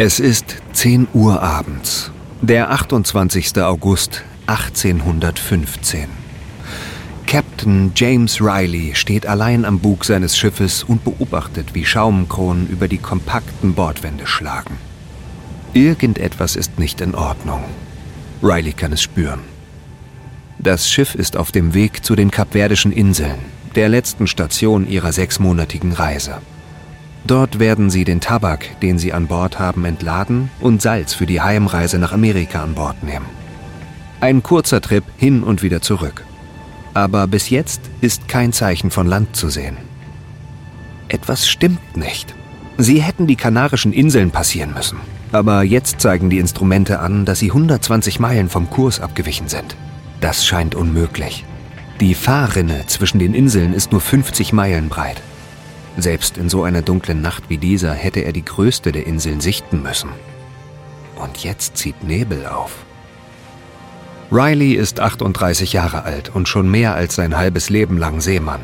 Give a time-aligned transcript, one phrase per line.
[0.00, 3.60] Es ist 10 Uhr abends, der 28.
[3.60, 6.06] August 1815.
[7.26, 12.98] Captain James Riley steht allein am Bug seines Schiffes und beobachtet, wie Schaumkronen über die
[12.98, 14.76] kompakten Bordwände schlagen.
[15.72, 17.64] Irgendetwas ist nicht in Ordnung.
[18.40, 19.40] Riley kann es spüren.
[20.60, 23.40] Das Schiff ist auf dem Weg zu den Kapverdischen Inseln,
[23.74, 26.40] der letzten Station ihrer sechsmonatigen Reise.
[27.26, 31.40] Dort werden sie den Tabak, den sie an Bord haben, entladen und Salz für die
[31.40, 33.26] Heimreise nach Amerika an Bord nehmen.
[34.20, 36.24] Ein kurzer Trip hin und wieder zurück.
[36.94, 39.76] Aber bis jetzt ist kein Zeichen von Land zu sehen.
[41.08, 42.34] Etwas stimmt nicht.
[42.76, 44.98] Sie hätten die Kanarischen Inseln passieren müssen.
[45.32, 49.76] Aber jetzt zeigen die Instrumente an, dass sie 120 Meilen vom Kurs abgewichen sind.
[50.20, 51.44] Das scheint unmöglich.
[52.00, 55.20] Die Fahrrinne zwischen den Inseln ist nur 50 Meilen breit.
[55.98, 59.82] Selbst in so einer dunklen Nacht wie dieser hätte er die größte der Inseln sichten
[59.82, 60.10] müssen.
[61.16, 62.84] Und jetzt zieht Nebel auf.
[64.30, 68.60] Riley ist 38 Jahre alt und schon mehr als sein halbes Leben lang Seemann.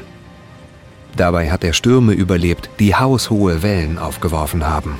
[1.17, 4.97] Dabei hat er Stürme überlebt, die haushohe Wellen aufgeworfen haben.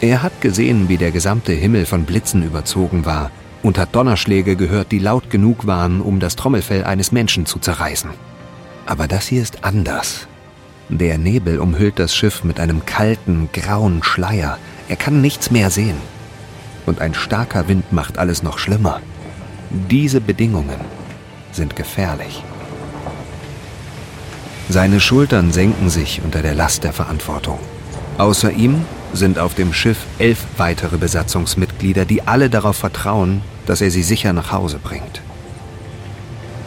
[0.00, 3.30] Er hat gesehen, wie der gesamte Himmel von Blitzen überzogen war
[3.62, 8.10] und hat Donnerschläge gehört, die laut genug waren, um das Trommelfell eines Menschen zu zerreißen.
[8.86, 10.26] Aber das hier ist anders.
[10.90, 14.58] Der Nebel umhüllt das Schiff mit einem kalten, grauen Schleier.
[14.88, 15.96] Er kann nichts mehr sehen.
[16.84, 19.00] Und ein starker Wind macht alles noch schlimmer.
[19.70, 20.78] Diese Bedingungen
[21.52, 22.44] sind gefährlich.
[24.68, 27.58] Seine Schultern senken sich unter der Last der Verantwortung.
[28.18, 33.90] Außer ihm sind auf dem Schiff elf weitere Besatzungsmitglieder, die alle darauf vertrauen, dass er
[33.90, 35.22] sie sicher nach Hause bringt.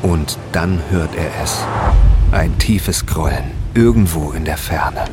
[0.01, 1.59] Und dann hört er es.
[2.31, 5.05] Ein tiefes Grollen irgendwo in der Ferne.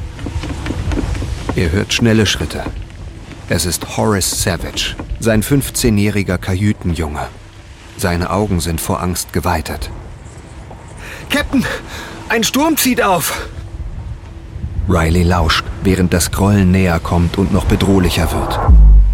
[1.57, 2.65] Er hört schnelle Schritte.
[3.49, 7.27] Es ist Horace Savage, sein 15-jähriger Kajütenjunge.
[7.97, 9.91] Seine Augen sind vor Angst geweitet.
[11.31, 11.65] Captain,
[12.29, 13.49] ein Sturm zieht auf!
[14.89, 18.59] Riley lauscht, während das Grollen näher kommt und noch bedrohlicher wird.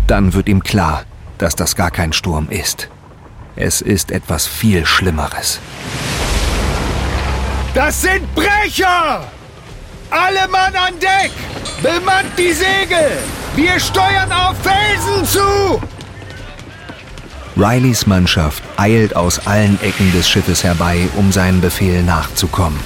[0.07, 1.05] Dann wird ihm klar,
[1.39, 2.89] dass das gar kein Sturm ist.
[3.57, 5.61] Es ist etwas viel Schlimmeres.
[7.75, 9.23] Das sind Brecher!
[10.11, 11.31] Alle Mann an Deck!
[11.83, 13.19] Bemannt die Segel!
[13.55, 15.81] Wir steuern auf Felsen zu!
[17.57, 22.81] Rileys Mannschaft eilt aus allen Ecken des Schiffes herbei, um seinen Befehl nachzukommen.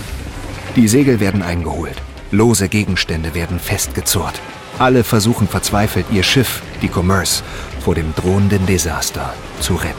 [0.77, 1.97] Die Segel werden eingeholt.
[2.31, 4.41] Lose Gegenstände werden festgezurrt.
[4.79, 7.43] Alle versuchen verzweifelt, ihr Schiff, die Commerce,
[7.81, 9.95] vor dem drohenden Desaster zu retten.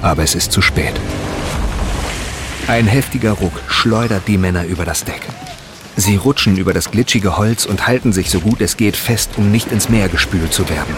[0.00, 0.94] Aber es ist zu spät.
[2.66, 5.20] Ein heftiger Ruck schleudert die Männer über das Deck.
[5.96, 9.50] Sie rutschen über das glitschige Holz und halten sich so gut es geht fest, um
[9.50, 10.96] nicht ins Meer gespült zu werden.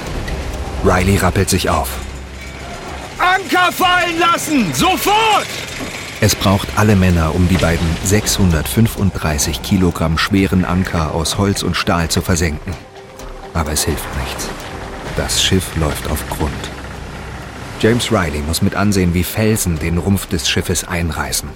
[0.85, 1.89] Riley rappelt sich auf.
[3.19, 4.73] Anker fallen lassen!
[4.75, 5.47] Sofort!
[6.21, 12.09] Es braucht alle Männer, um die beiden 635 Kilogramm schweren Anker aus Holz und Stahl
[12.09, 12.73] zu versenken.
[13.53, 14.49] Aber es hilft nichts.
[15.17, 16.53] Das Schiff läuft auf Grund.
[17.81, 21.51] James Riley muss mit ansehen, wie Felsen den Rumpf des Schiffes einreißen.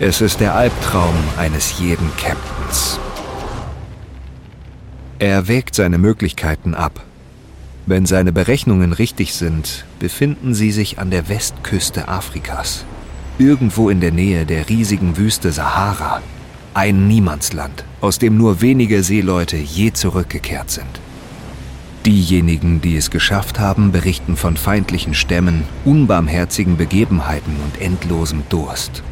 [0.00, 3.00] Es ist der Albtraum eines jeden Captains.
[5.18, 7.04] Er wägt seine Möglichkeiten ab.
[7.84, 12.84] Wenn seine Berechnungen richtig sind, befinden sie sich an der Westküste Afrikas.
[13.40, 16.22] Irgendwo in der Nähe der riesigen Wüste Sahara.
[16.74, 21.00] Ein Niemandsland, aus dem nur wenige Seeleute je zurückgekehrt sind.
[22.06, 29.02] Diejenigen, die es geschafft haben, berichten von feindlichen Stämmen, unbarmherzigen Begebenheiten und endlosem Durst.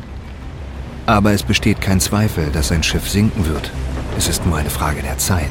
[1.06, 3.70] Aber es besteht kein Zweifel, dass sein Schiff sinken wird.
[4.18, 5.50] Es ist nur eine Frage der Zeit.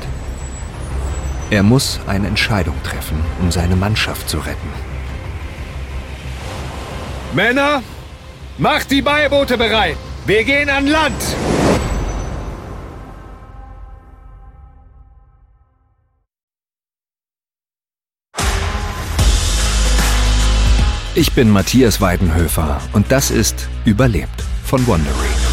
[1.50, 4.70] Er muss eine Entscheidung treffen, um seine Mannschaft zu retten.
[7.34, 7.82] Männer,
[8.58, 9.98] macht die Beiboote bereit.
[10.26, 11.14] Wir gehen an Land.
[21.18, 25.45] Ich bin Matthias Weidenhöfer und das ist Überlebt von Wondery.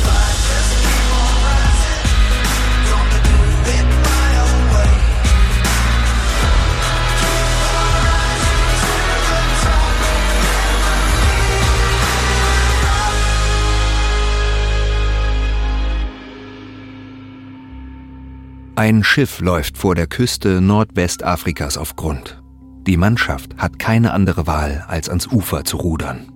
[18.75, 22.43] Ein Schiff läuft vor der Küste Nordwestafrikas auf Grund.
[22.87, 26.33] Die Mannschaft hat keine andere Wahl, als ans Ufer zu rudern.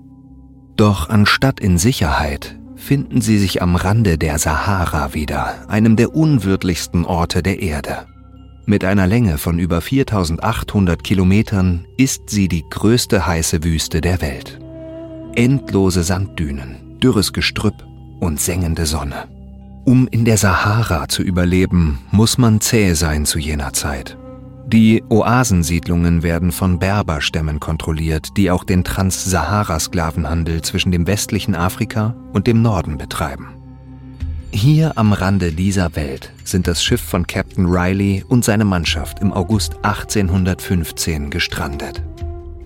[0.77, 7.06] Doch anstatt in Sicherheit finden sie sich am Rande der Sahara wieder, einem der unwirtlichsten
[7.06, 8.06] Orte der Erde.
[8.67, 14.61] Mit einer Länge von über 4800 Kilometern ist sie die größte heiße Wüste der Welt.
[15.35, 17.87] Endlose Sanddünen, dürres Gestrüpp
[18.21, 19.36] und sengende Sonne.
[19.87, 24.19] Um in der Sahara zu überleben, muss man zäh sein zu jener Zeit.
[24.67, 32.49] Die Oasensiedlungen werden von Berberstämmen kontrolliert, die auch den Trans-Sahara-Sklavenhandel zwischen dem westlichen Afrika und
[32.49, 33.47] dem Norden betreiben.
[34.50, 39.33] Hier am Rande dieser Welt sind das Schiff von Captain Riley und seine Mannschaft im
[39.33, 42.03] August 1815 gestrandet.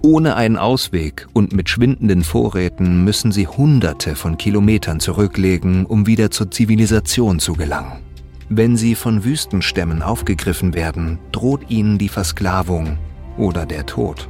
[0.03, 6.31] Ohne einen Ausweg und mit schwindenden Vorräten müssen sie Hunderte von Kilometern zurücklegen, um wieder
[6.31, 8.01] zur Zivilisation zu gelangen.
[8.49, 12.99] Wenn sie von Wüstenstämmen aufgegriffen werden, droht ihnen die Versklavung
[13.37, 14.29] oder der Tod.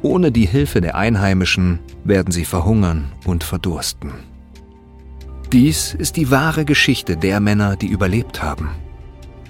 [0.00, 4.12] Ohne die Hilfe der Einheimischen werden sie verhungern und verdursten.
[5.52, 8.70] Dies ist die wahre Geschichte der Männer, die überlebt haben.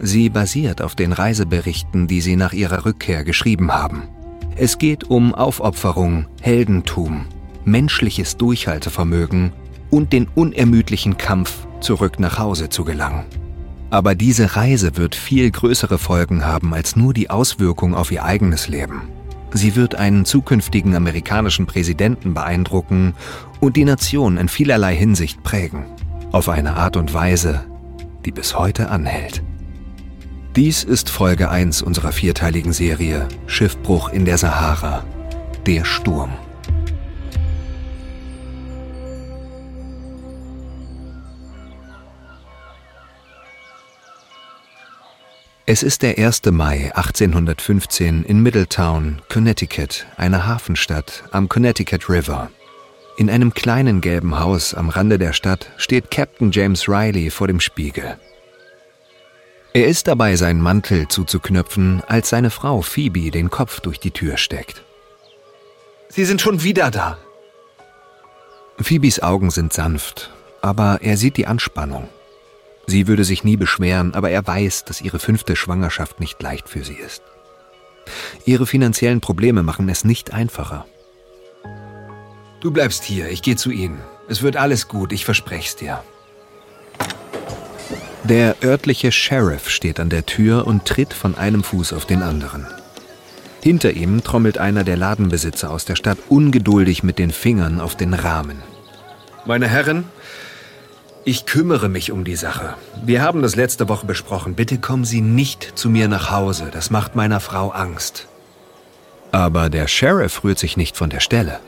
[0.00, 4.02] Sie basiert auf den Reiseberichten, die sie nach ihrer Rückkehr geschrieben haben.
[4.56, 7.26] Es geht um Aufopferung, Heldentum,
[7.64, 9.52] menschliches Durchhaltevermögen
[9.90, 13.24] und den unermüdlichen Kampf, zurück nach Hause zu gelangen.
[13.90, 18.68] Aber diese Reise wird viel größere Folgen haben als nur die Auswirkung auf ihr eigenes
[18.68, 19.08] Leben.
[19.52, 23.14] Sie wird einen zukünftigen amerikanischen Präsidenten beeindrucken
[23.60, 25.84] und die Nation in vielerlei Hinsicht prägen.
[26.30, 27.64] Auf eine Art und Weise,
[28.24, 29.42] die bis heute anhält.
[30.56, 35.04] Dies ist Folge 1 unserer vierteiligen Serie Schiffbruch in der Sahara.
[35.66, 36.32] Der Sturm.
[45.66, 46.42] Es ist der 1.
[46.52, 52.48] Mai 1815 in Middletown, Connecticut, einer Hafenstadt am Connecticut River.
[53.16, 57.58] In einem kleinen gelben Haus am Rande der Stadt steht Captain James Riley vor dem
[57.58, 58.18] Spiegel.
[59.76, 64.36] Er ist dabei, seinen Mantel zuzuknöpfen, als seine Frau Phoebe den Kopf durch die Tür
[64.36, 64.84] steckt.
[66.08, 67.18] Sie sind schon wieder da.
[68.78, 70.30] Phoebes Augen sind sanft,
[70.62, 72.08] aber er sieht die Anspannung.
[72.86, 76.84] Sie würde sich nie beschweren, aber er weiß, dass ihre fünfte Schwangerschaft nicht leicht für
[76.84, 77.24] sie ist.
[78.44, 80.86] Ihre finanziellen Probleme machen es nicht einfacher.
[82.60, 83.98] Du bleibst hier, ich gehe zu ihnen.
[84.28, 86.04] Es wird alles gut, ich versprech's dir.
[88.24, 92.66] Der örtliche Sheriff steht an der Tür und tritt von einem Fuß auf den anderen.
[93.60, 98.14] Hinter ihm trommelt einer der Ladenbesitzer aus der Stadt ungeduldig mit den Fingern auf den
[98.14, 98.62] Rahmen.
[99.44, 100.04] Meine Herren,
[101.26, 102.74] ich kümmere mich um die Sache.
[103.04, 104.54] Wir haben das letzte Woche besprochen.
[104.54, 106.70] Bitte kommen Sie nicht zu mir nach Hause.
[106.72, 108.26] Das macht meiner Frau Angst.
[109.32, 111.60] Aber der Sheriff rührt sich nicht von der Stelle.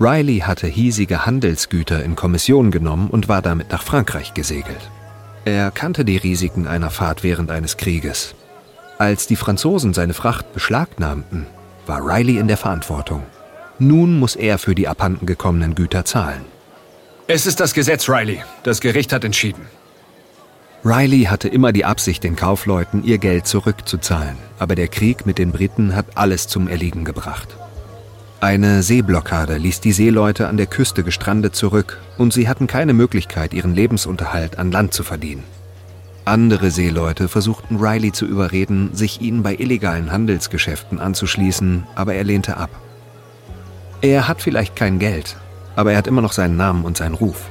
[0.00, 4.90] Riley hatte hiesige Handelsgüter in Kommission genommen und war damit nach Frankreich gesegelt.
[5.44, 8.34] Er kannte die Risiken einer Fahrt während eines Krieges.
[8.98, 11.46] Als die Franzosen seine Fracht beschlagnahmten,
[11.86, 13.24] war Riley in der Verantwortung.
[13.80, 16.44] Nun muss er für die abhanden gekommenen Güter zahlen.
[17.26, 18.42] Es ist das Gesetz, Riley.
[18.62, 19.66] Das Gericht hat entschieden.
[20.84, 25.50] Riley hatte immer die Absicht, den Kaufleuten ihr Geld zurückzuzahlen, aber der Krieg mit den
[25.50, 27.56] Briten hat alles zum Erliegen gebracht.
[28.42, 33.54] Eine Seeblockade ließ die Seeleute an der Küste gestrandet zurück und sie hatten keine Möglichkeit,
[33.54, 35.44] ihren Lebensunterhalt an Land zu verdienen.
[36.24, 42.56] Andere Seeleute versuchten Riley zu überreden, sich ihnen bei illegalen Handelsgeschäften anzuschließen, aber er lehnte
[42.56, 42.70] ab.
[44.00, 45.36] Er hat vielleicht kein Geld,
[45.76, 47.48] aber er hat immer noch seinen Namen und seinen Ruf.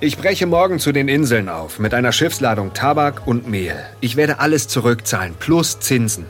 [0.00, 3.76] Ich breche morgen zu den Inseln auf mit einer Schiffsladung Tabak und Mehl.
[4.00, 6.26] Ich werde alles zurückzahlen, plus Zinsen.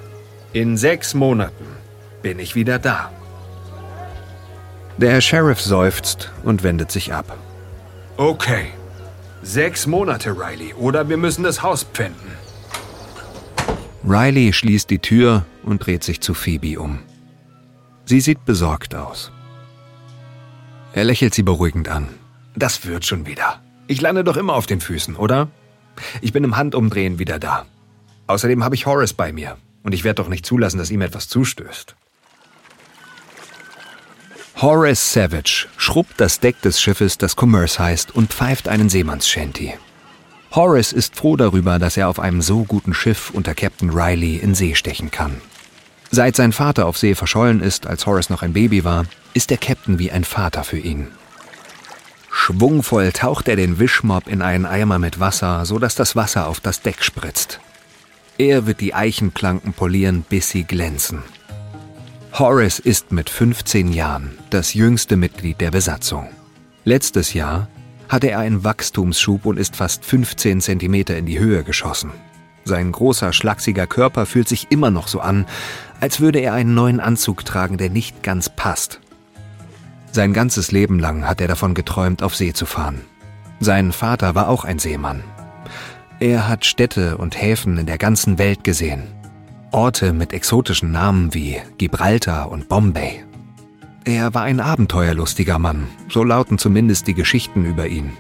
[0.53, 1.65] In sechs Monaten
[2.21, 3.11] bin ich wieder da.
[4.99, 7.37] Der Sheriff seufzt und wendet sich ab.
[8.17, 8.67] Okay.
[9.43, 12.31] Sechs Monate, Riley, oder wir müssen das Haus pfänden.
[14.05, 17.01] Riley schließt die Tür und dreht sich zu Phoebe um.
[18.05, 19.33] Sie sieht besorgt aus.
[20.93, 22.09] Er lächelt sie beruhigend an.
[22.55, 23.61] Das wird schon wieder.
[23.87, 25.49] Ich lande doch immer auf den Füßen, oder?
[26.21, 27.67] Ich bin im Handumdrehen wieder da.
[28.27, 29.57] Außerdem habe ich Horace bei mir.
[29.83, 31.97] Und ich werde doch nicht zulassen, dass ihm etwas zustößt.
[34.63, 39.75] Horace Savage schrubbt das Deck des Schiffes, das Commerce heißt, und pfeift einen Seemannsshanty.
[40.53, 44.55] Horace ist froh darüber, dass er auf einem so guten Schiff unter Captain Riley in
[44.55, 45.41] See stechen kann.
[46.13, 49.59] Seit sein Vater auf See verschollen ist, als Horace noch ein Baby war, ist der
[49.59, 51.09] Captain wie ein Vater für ihn.
[52.31, 56.61] Schwungvoll taucht er den Wischmob in einen Eimer mit Wasser, so dass das Wasser auf
[56.61, 57.59] das Deck spritzt.
[58.39, 61.25] Er wird die Eichenplanken polieren, bis sie glänzen.
[62.39, 66.29] Horace ist mit 15 Jahren das jüngste Mitglied der Besatzung.
[66.83, 67.69] Letztes Jahr
[68.09, 72.11] hatte er einen Wachstumsschub und ist fast 15 Zentimeter in die Höhe geschossen.
[72.65, 75.45] Sein großer, schlachsiger Körper fühlt sich immer noch so an,
[76.01, 79.01] als würde er einen neuen Anzug tragen, der nicht ganz passt.
[80.11, 83.03] Sein ganzes Leben lang hat er davon geträumt, auf See zu fahren.
[83.61, 85.23] Sein Vater war auch ein Seemann.
[86.19, 89.03] Er hat Städte und Häfen in der ganzen Welt gesehen.
[89.73, 93.25] Orte mit exotischen Namen wie Gibraltar und Bombay.
[94.05, 98.13] Er war ein abenteuerlustiger Mann, so lauten zumindest die Geschichten über ihn.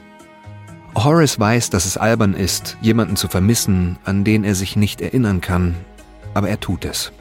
[0.94, 5.40] Horace weiß, dass es albern ist, jemanden zu vermissen, an den er sich nicht erinnern
[5.40, 5.74] kann,
[6.34, 7.12] aber er tut es.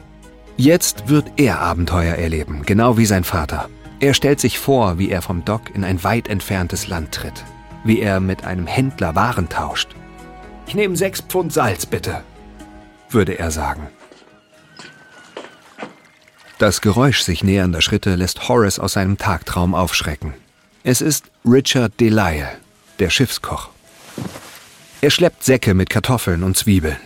[0.56, 3.68] Jetzt wird er Abenteuer erleben, genau wie sein Vater.
[4.00, 7.44] Er stellt sich vor, wie er vom Dock in ein weit entferntes Land tritt,
[7.84, 9.90] wie er mit einem Händler Waren tauscht.
[10.66, 12.22] Ich nehme sechs Pfund Salz, bitte,
[13.10, 13.88] würde er sagen.
[16.62, 20.32] Das Geräusch sich nähernder Schritte lässt Horace aus seinem Tagtraum aufschrecken.
[20.84, 22.50] Es ist Richard Delisle,
[23.00, 23.70] der Schiffskoch.
[25.00, 26.98] Er schleppt Säcke mit Kartoffeln und Zwiebeln.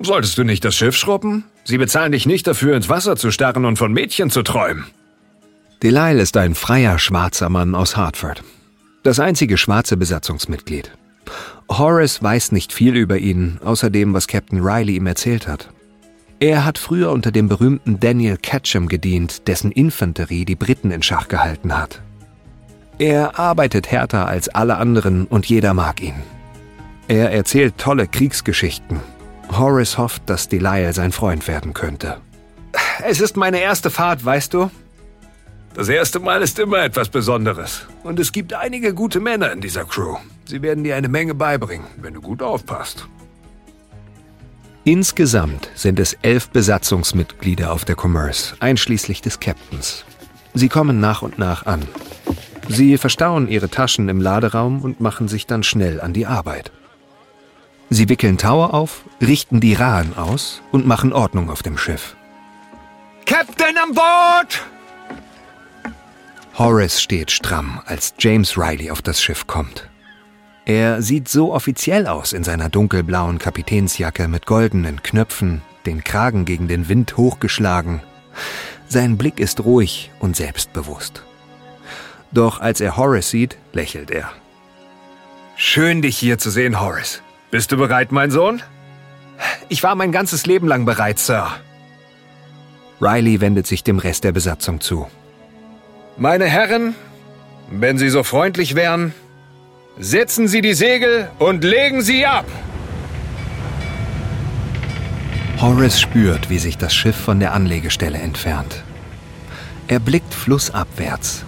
[0.00, 1.44] Solltest du nicht das Schiff schrubben?
[1.64, 4.86] Sie bezahlen dich nicht dafür, ins Wasser zu starren und von Mädchen zu träumen.
[5.82, 8.42] Delisle ist ein freier schwarzer Mann aus Hartford.
[9.02, 10.92] Das einzige schwarze Besatzungsmitglied.
[11.68, 15.68] Horace weiß nicht viel über ihn, außer dem, was Captain Riley ihm erzählt hat.
[16.38, 21.28] Er hat früher unter dem berühmten Daniel Ketchum gedient, dessen Infanterie die Briten in Schach
[21.28, 22.02] gehalten hat.
[22.98, 26.22] Er arbeitet härter als alle anderen und jeder mag ihn.
[27.08, 29.00] Er erzählt tolle Kriegsgeschichten.
[29.50, 32.18] Horace hofft, dass Delisle sein Freund werden könnte.
[33.02, 34.70] Es ist meine erste Fahrt, weißt du?
[35.74, 37.86] Das erste Mal ist immer etwas Besonderes.
[38.02, 40.16] Und es gibt einige gute Männer in dieser Crew.
[40.46, 43.06] Sie werden dir eine Menge beibringen, wenn du gut aufpasst.
[44.86, 50.04] Insgesamt sind es elf Besatzungsmitglieder auf der Commerce, einschließlich des Captains.
[50.54, 51.82] Sie kommen nach und nach an.
[52.68, 56.70] Sie verstauen ihre Taschen im Laderaum und machen sich dann schnell an die Arbeit.
[57.90, 62.14] Sie wickeln Tower auf, richten die Rahen aus und machen Ordnung auf dem Schiff.
[63.24, 64.62] Captain an Bord!
[66.56, 69.90] Horace steht stramm, als James Riley auf das Schiff kommt.
[70.66, 76.66] Er sieht so offiziell aus in seiner dunkelblauen Kapitänsjacke mit goldenen Knöpfen, den Kragen gegen
[76.66, 78.02] den Wind hochgeschlagen.
[78.88, 81.22] Sein Blick ist ruhig und selbstbewusst.
[82.32, 84.32] Doch als er Horace sieht, lächelt er.
[85.54, 87.22] Schön, dich hier zu sehen, Horace.
[87.52, 88.60] Bist du bereit, mein Sohn?
[89.68, 91.46] Ich war mein ganzes Leben lang bereit, Sir.
[93.00, 95.06] Riley wendet sich dem Rest der Besatzung zu.
[96.16, 96.96] Meine Herren,
[97.70, 99.14] wenn Sie so freundlich wären,
[99.98, 102.46] setzen Sie die Segel und legen sie ab.
[105.60, 108.84] Horace spürt, wie sich das Schiff von der Anlegestelle entfernt.
[109.88, 111.44] Er blickt flussabwärts.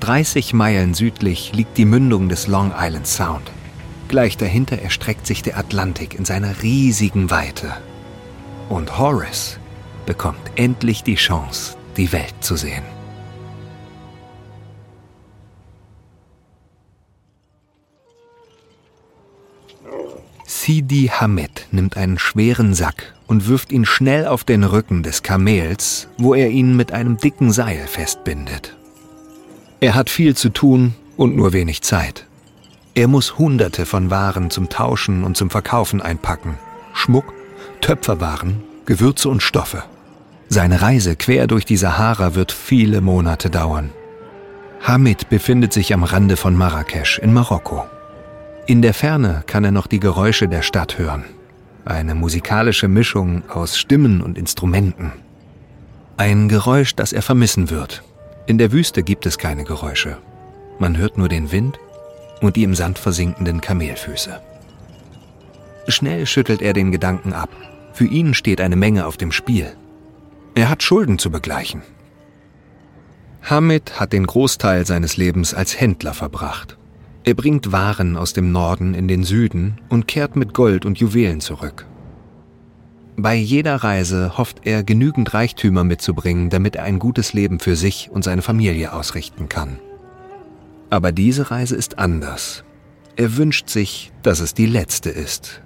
[0.00, 3.52] 30 Meilen südlich liegt die Mündung des Long Island Sound.
[4.08, 7.72] Gleich dahinter erstreckt sich der Atlantik in seiner riesigen Weite.
[8.68, 9.60] Und Horace
[10.06, 12.99] bekommt endlich die Chance, die Welt zu sehen.
[20.46, 26.08] Sidi Hamid nimmt einen schweren Sack und wirft ihn schnell auf den Rücken des Kamels,
[26.18, 28.76] wo er ihn mit einem dicken Seil festbindet.
[29.80, 32.26] Er hat viel zu tun und nur wenig Zeit.
[32.94, 36.58] Er muss Hunderte von Waren zum Tauschen und zum Verkaufen einpacken.
[36.92, 37.32] Schmuck,
[37.80, 39.84] Töpferwaren, Gewürze und Stoffe.
[40.48, 43.90] Seine Reise quer durch die Sahara wird viele Monate dauern.
[44.82, 47.84] Hamid befindet sich am Rande von Marrakesch in Marokko.
[48.66, 51.24] In der Ferne kann er noch die Geräusche der Stadt hören.
[51.84, 55.12] Eine musikalische Mischung aus Stimmen und Instrumenten.
[56.16, 58.02] Ein Geräusch, das er vermissen wird.
[58.46, 60.18] In der Wüste gibt es keine Geräusche.
[60.78, 61.78] Man hört nur den Wind
[62.40, 64.40] und die im Sand versinkenden Kamelfüße.
[65.88, 67.50] Schnell schüttelt er den Gedanken ab.
[67.92, 69.72] Für ihn steht eine Menge auf dem Spiel.
[70.54, 71.82] Er hat Schulden zu begleichen.
[73.42, 76.76] Hamid hat den Großteil seines Lebens als Händler verbracht.
[77.30, 81.40] Er bringt Waren aus dem Norden in den Süden und kehrt mit Gold und Juwelen
[81.40, 81.86] zurück.
[83.16, 88.10] Bei jeder Reise hofft er, genügend Reichtümer mitzubringen, damit er ein gutes Leben für sich
[88.10, 89.78] und seine Familie ausrichten kann.
[90.90, 92.64] Aber diese Reise ist anders.
[93.14, 95.62] Er wünscht sich, dass es die letzte ist.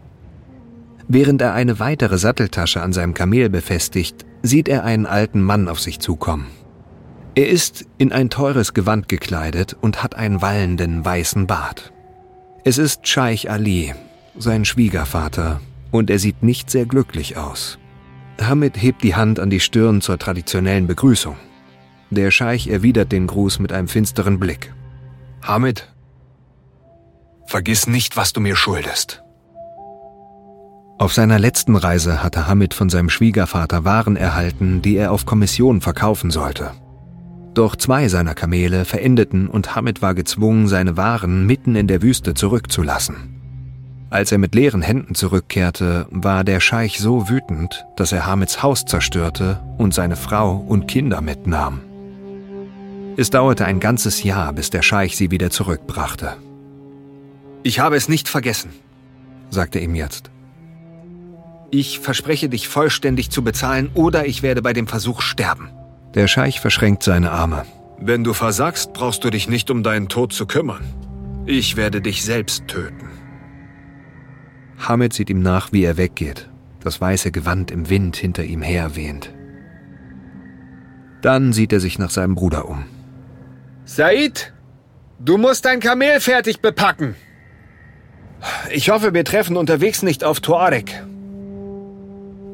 [1.09, 5.81] Während er eine weitere Satteltasche an seinem Kamel befestigt, sieht er einen alten Mann auf
[5.81, 6.45] sich zukommen.
[7.37, 11.93] Er ist in ein teures Gewand gekleidet und hat einen wallenden weißen Bart.
[12.63, 13.93] Es ist Scheich Ali,
[14.39, 15.61] sein Schwiegervater,
[15.91, 17.79] und er sieht nicht sehr glücklich aus.
[18.41, 21.37] Hamid hebt die Hand an die Stirn zur traditionellen Begrüßung.
[22.11, 24.73] Der Scheich erwidert den Gruß mit einem finsteren Blick.
[25.43, 25.93] Hamid,
[27.47, 29.25] vergiss nicht, was du mir schuldest.
[30.99, 35.81] Auf seiner letzten Reise hatte Hamid von seinem Schwiegervater Waren erhalten, die er auf Kommission
[35.81, 36.71] verkaufen sollte.
[37.55, 42.35] Doch zwei seiner Kamele verendeten und Hamid war gezwungen, seine Waren mitten in der Wüste
[42.35, 43.35] zurückzulassen.
[44.11, 48.85] Als er mit leeren Händen zurückkehrte, war der Scheich so wütend, dass er Hamids Haus
[48.85, 51.81] zerstörte und seine Frau und Kinder mitnahm.
[53.17, 56.37] Es dauerte ein ganzes Jahr, bis der Scheich sie wieder zurückbrachte.
[57.63, 58.71] Ich habe es nicht vergessen,
[59.51, 60.31] sagte ihm jetzt.
[61.71, 65.71] Ich verspreche dich vollständig zu bezahlen oder ich werde bei dem Versuch sterben.
[66.15, 67.65] Der Scheich verschränkt seine Arme.
[67.99, 70.85] Wenn du versagst, brauchst du dich nicht um deinen Tod zu kümmern.
[71.47, 73.09] Ich werde dich selbst töten.
[74.79, 76.49] Hamid sieht ihm nach, wie er weggeht,
[76.81, 79.33] das weiße Gewand im Wind hinter ihm her wehend.
[81.23, 82.85] Dann sieht er sich nach seinem Bruder um.
[83.85, 84.53] Said,
[85.19, 87.15] du musst dein Kamel fertig bepacken.
[88.71, 91.03] Ich hoffe, wir treffen unterwegs nicht auf Tuareg.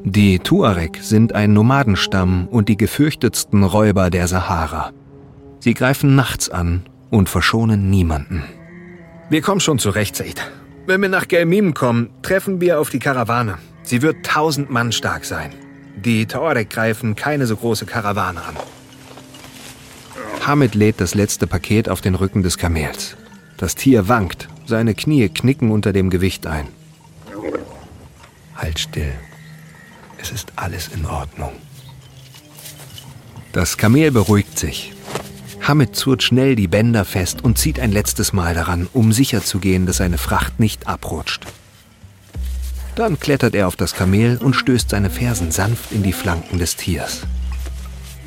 [0.04, 4.92] Die Tuareg sind ein Nomadenstamm und die gefürchtetsten Räuber der Sahara.
[5.60, 8.42] Sie greifen nachts an und verschonen niemanden.
[9.28, 10.40] Wir kommen schon zurecht, Said.
[10.86, 13.58] Wenn wir nach Gelmim kommen, treffen wir auf die Karawane.
[13.82, 15.52] Sie wird tausend Mann stark sein.
[15.96, 18.56] Die Tuareg greifen keine so große Karawane an.
[20.46, 23.16] Hamid lädt das letzte Paket auf den Rücken des Kamels.
[23.58, 26.68] Das Tier wankt, seine Knie knicken unter dem Gewicht ein.
[28.56, 29.12] Halt still.
[30.20, 31.52] Es ist alles in Ordnung.
[33.52, 34.92] Das Kamel beruhigt sich.
[35.62, 39.96] Hamid zurrt schnell die Bänder fest und zieht ein letztes Mal daran, um sicherzugehen, dass
[39.96, 41.46] seine Fracht nicht abrutscht.
[42.96, 46.76] Dann klettert er auf das Kamel und stößt seine Fersen sanft in die Flanken des
[46.76, 47.22] Tiers.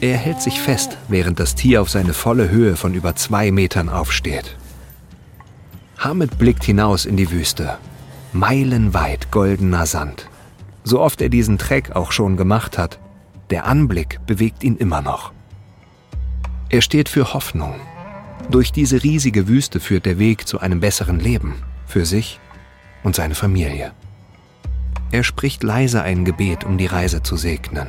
[0.01, 3.89] Er hält sich fest, während das Tier auf seine volle Höhe von über zwei Metern
[3.89, 4.57] aufsteht.
[5.97, 7.77] Hamid blickt hinaus in die Wüste.
[8.33, 10.27] Meilenweit goldener Sand.
[10.83, 12.99] So oft er diesen Treck auch schon gemacht hat,
[13.49, 15.31] der Anblick bewegt ihn immer noch.
[16.69, 17.75] Er steht für Hoffnung.
[18.49, 22.39] Durch diese riesige Wüste führt der Weg zu einem besseren Leben für sich
[23.03, 23.91] und seine Familie.
[25.11, 27.87] Er spricht leise ein Gebet, um die Reise zu segnen.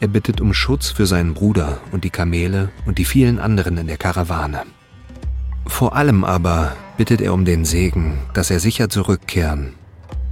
[0.00, 3.86] Er bittet um Schutz für seinen Bruder und die Kamele und die vielen anderen in
[3.86, 4.62] der Karawane.
[5.66, 9.74] Vor allem aber bittet er um den Segen, dass er sicher zurückkehren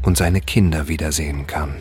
[0.03, 1.75] und seine Kinder wiedersehen kann.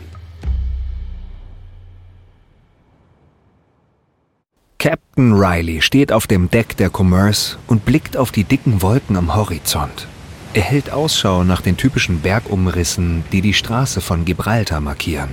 [4.77, 9.35] Captain Riley steht auf dem Deck der Commerce und blickt auf die dicken Wolken am
[9.35, 10.07] Horizont.
[10.53, 15.29] Er hält Ausschau nach den typischen Bergumrissen, die die Straße von Gibraltar markieren.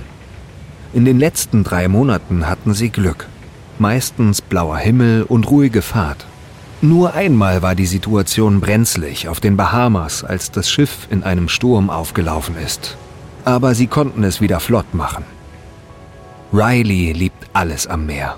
[0.93, 3.27] In den letzten drei Monaten hatten sie Glück.
[3.79, 6.25] Meistens blauer Himmel und ruhige Fahrt.
[6.81, 11.89] Nur einmal war die Situation brenzlig auf den Bahamas, als das Schiff in einem Sturm
[11.89, 12.95] aufgelaufen ist.
[13.43, 15.25] Aber sie konnten es wieder flott machen.
[16.53, 18.37] Riley liebt alles am Meer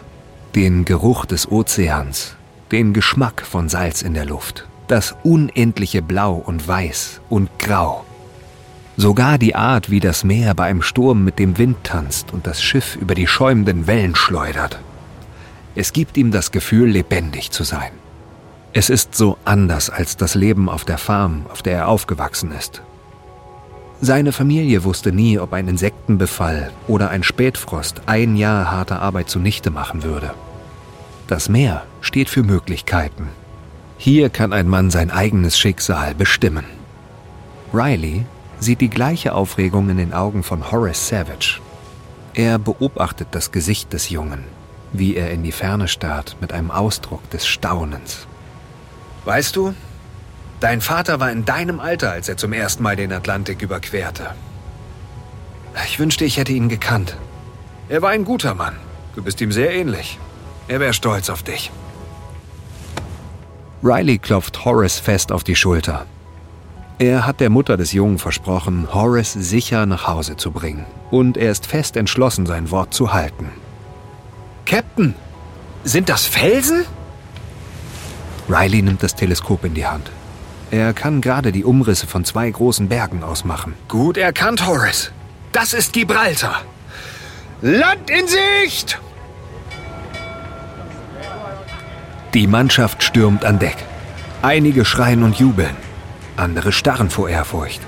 [0.56, 2.36] den Geruch des Ozeans,
[2.72, 8.04] den Geschmack von Salz in der Luft, das unendliche Blau und Weiß und Grau.
[8.98, 12.62] Sogar die Art, wie das Meer bei einem Sturm mit dem Wind tanzt und das
[12.62, 14.80] Schiff über die schäumenden Wellen schleudert.
[15.74, 17.92] Es gibt ihm das Gefühl, lebendig zu sein.
[18.74, 22.82] Es ist so anders als das Leben auf der Farm, auf der er aufgewachsen ist.
[24.00, 29.72] Seine Familie wusste nie, ob ein Insektenbefall oder ein Spätfrost ein Jahr harter Arbeit zunichte
[29.72, 30.34] machen würde.
[31.28, 33.28] Das Meer steht für Möglichkeiten.
[33.98, 36.66] Hier kann ein Mann sein eigenes Schicksal bestimmen.
[37.74, 38.26] Riley
[38.60, 41.60] sieht die gleiche Aufregung in den Augen von Horace Savage.
[42.34, 44.46] Er beobachtet das Gesicht des Jungen,
[44.94, 48.28] wie er in die Ferne starrt mit einem Ausdruck des Staunens.
[49.26, 49.74] Weißt du,
[50.62, 54.36] Dein Vater war in deinem Alter, als er zum ersten Mal den Atlantik überquerte.
[55.88, 57.18] Ich wünschte, ich hätte ihn gekannt.
[57.90, 58.76] Er war ein guter Mann.
[59.16, 60.20] Du bist ihm sehr ähnlich.
[60.68, 61.72] Er wäre stolz auf dich.
[63.82, 66.06] Riley klopft Horace fest auf die Schulter.
[67.00, 70.86] Er hat der Mutter des Jungen versprochen, Horace sicher nach Hause zu bringen.
[71.10, 73.50] Und er ist fest entschlossen, sein Wort zu halten.
[74.68, 75.16] Captain,
[75.84, 76.86] sind das Felsen?
[78.52, 80.12] Riley nimmt das Teleskop in die Hand.
[80.72, 83.74] Er kann gerade die Umrisse von zwei großen Bergen ausmachen.
[83.88, 85.12] Gut erkannt, Horace.
[85.52, 86.62] Das ist Gibraltar.
[87.62, 89.00] Land in Sicht!
[92.34, 93.78] Die Mannschaft stürmt an Deck.
[94.42, 95.76] Einige schreien und jubeln,
[96.38, 97.82] andere starren vor Ehrfurcht.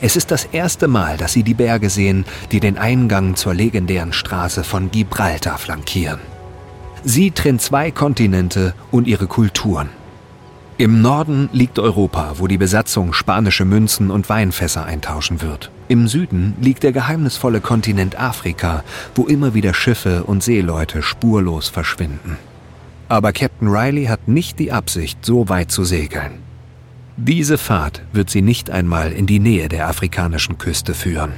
[0.00, 4.12] Es ist das erste Mal, dass sie die Berge sehen, die den Eingang zur legendären
[4.12, 6.31] Straße von Gibraltar flankieren.
[7.04, 9.88] Sie trennt zwei Kontinente und ihre Kulturen.
[10.78, 15.70] Im Norden liegt Europa, wo die Besatzung spanische Münzen und Weinfässer eintauschen wird.
[15.88, 18.82] Im Süden liegt der geheimnisvolle Kontinent Afrika,
[19.14, 22.38] wo immer wieder Schiffe und Seeleute spurlos verschwinden.
[23.08, 26.32] Aber Captain Riley hat nicht die Absicht, so weit zu segeln.
[27.16, 31.32] Diese Fahrt wird sie nicht einmal in die Nähe der afrikanischen Küste führen.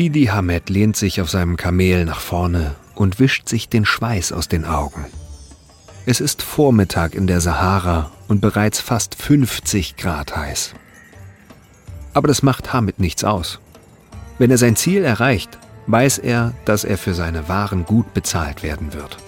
[0.00, 4.48] Sidi Hamed lehnt sich auf seinem Kamel nach vorne und wischt sich den Schweiß aus
[4.48, 5.04] den Augen.
[6.06, 10.72] Es ist Vormittag in der Sahara und bereits fast 50 Grad heiß.
[12.14, 13.60] Aber das macht Hamid nichts aus.
[14.38, 18.94] Wenn er sein Ziel erreicht, weiß er, dass er für seine Waren gut bezahlt werden
[18.94, 19.18] wird.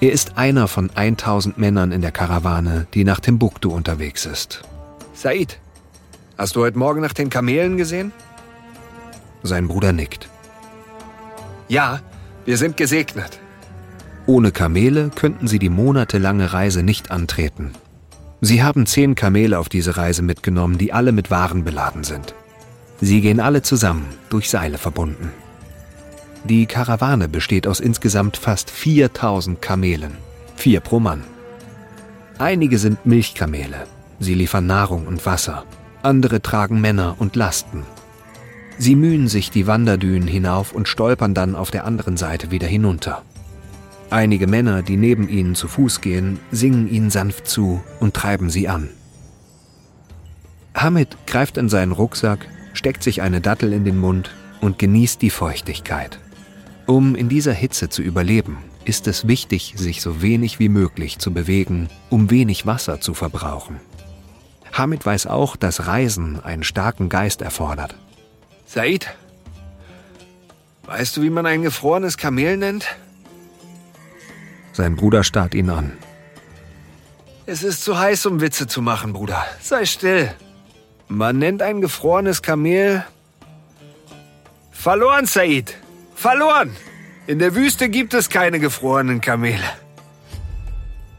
[0.00, 4.62] Er ist einer von 1000 Männern in der Karawane, die nach Timbuktu unterwegs ist.
[5.14, 5.60] Said,
[6.36, 8.10] hast du heute Morgen nach den Kamelen gesehen?
[9.42, 10.28] Sein Bruder nickt.
[11.68, 12.00] Ja,
[12.44, 13.40] wir sind gesegnet.
[14.26, 17.72] Ohne Kamele könnten sie die monatelange Reise nicht antreten.
[18.40, 22.34] Sie haben zehn Kamele auf diese Reise mitgenommen, die alle mit Waren beladen sind.
[23.00, 25.32] Sie gehen alle zusammen, durch Seile verbunden.
[26.44, 30.16] Die Karawane besteht aus insgesamt fast 4000 Kamelen,
[30.56, 31.22] vier pro Mann.
[32.38, 33.84] Einige sind Milchkamele,
[34.18, 35.64] sie liefern Nahrung und Wasser,
[36.02, 37.84] andere tragen Männer und Lasten,
[38.78, 43.22] Sie mühen sich die Wanderdünen hinauf und stolpern dann auf der anderen Seite wieder hinunter.
[44.10, 48.68] Einige Männer, die neben ihnen zu Fuß gehen, singen ihnen sanft zu und treiben sie
[48.68, 48.88] an.
[50.74, 55.30] Hamid greift in seinen Rucksack, steckt sich eine Dattel in den Mund und genießt die
[55.30, 56.18] Feuchtigkeit.
[56.86, 61.32] Um in dieser Hitze zu überleben, ist es wichtig, sich so wenig wie möglich zu
[61.32, 63.76] bewegen, um wenig Wasser zu verbrauchen.
[64.72, 67.94] Hamid weiß auch, dass Reisen einen starken Geist erfordert.
[68.72, 69.06] Said,
[70.86, 72.86] weißt du, wie man ein gefrorenes Kamel nennt?
[74.72, 75.92] Sein Bruder starrt ihn an.
[77.44, 79.44] Es ist zu heiß, um Witze zu machen, Bruder.
[79.60, 80.32] Sei still.
[81.06, 83.04] Man nennt ein gefrorenes Kamel.
[84.70, 85.76] Verloren, Said.
[86.14, 86.74] Verloren.
[87.26, 89.68] In der Wüste gibt es keine gefrorenen Kamele.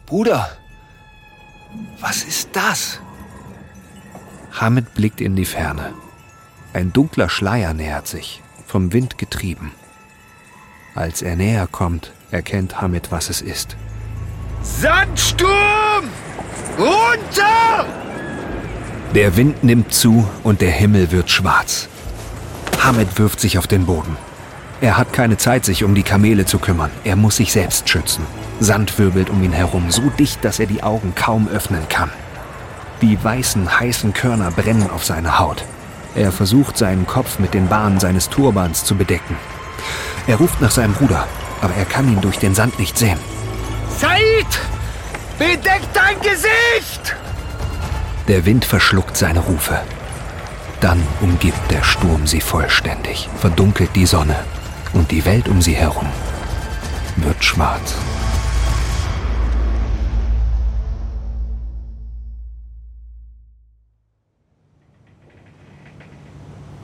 [0.08, 0.58] Bruder,
[2.00, 3.00] was ist das?
[4.54, 5.94] Hamid blickt in die Ferne.
[6.74, 9.72] Ein dunkler Schleier nähert sich, vom Wind getrieben.
[10.96, 13.78] Als er näher kommt, erkennt Hamid, was es ist.
[14.64, 15.52] Sandsturm!
[16.80, 17.86] Runter!
[19.14, 21.88] Der Wind nimmt zu und der Himmel wird schwarz.
[22.80, 24.18] Hamid wirft sich auf den Boden.
[24.82, 26.90] Er hat keine Zeit, sich um die Kamele zu kümmern.
[27.04, 28.26] Er muss sich selbst schützen.
[28.60, 32.10] Sand wirbelt um ihn herum, so dicht, dass er die Augen kaum öffnen kann.
[33.04, 35.64] Die weißen, heißen Körner brennen auf seine Haut.
[36.16, 39.36] Er versucht, seinen Kopf mit den Bahnen seines Turbans zu bedecken.
[40.28, 41.28] Er ruft nach seinem Bruder,
[41.62, 43.20] aber er kann ihn durch den Sand nicht sehen.
[43.98, 44.48] Said!
[45.40, 47.16] Bedeck dein Gesicht!
[48.28, 49.80] Der Wind verschluckt seine Rufe.
[50.80, 54.36] Dann umgibt der Sturm sie vollständig, verdunkelt die Sonne
[54.94, 56.08] und die Welt um sie herum
[57.18, 57.96] wird schwarz.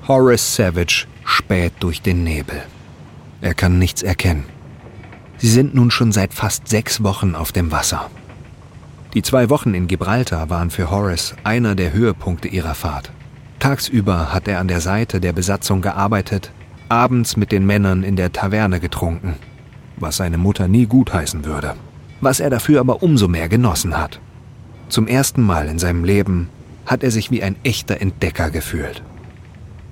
[0.09, 2.63] Horace Savage späht durch den Nebel.
[3.41, 4.43] Er kann nichts erkennen.
[5.37, 8.09] Sie sind nun schon seit fast sechs Wochen auf dem Wasser.
[9.13, 13.11] Die zwei Wochen in Gibraltar waren für Horace einer der Höhepunkte ihrer Fahrt.
[13.59, 16.51] Tagsüber hat er an der Seite der Besatzung gearbeitet,
[16.89, 19.35] abends mit den Männern in der Taverne getrunken,
[19.97, 21.75] was seine Mutter nie gutheißen würde,
[22.19, 24.19] was er dafür aber umso mehr genossen hat.
[24.87, 26.49] Zum ersten Mal in seinem Leben
[26.87, 29.03] hat er sich wie ein echter Entdecker gefühlt.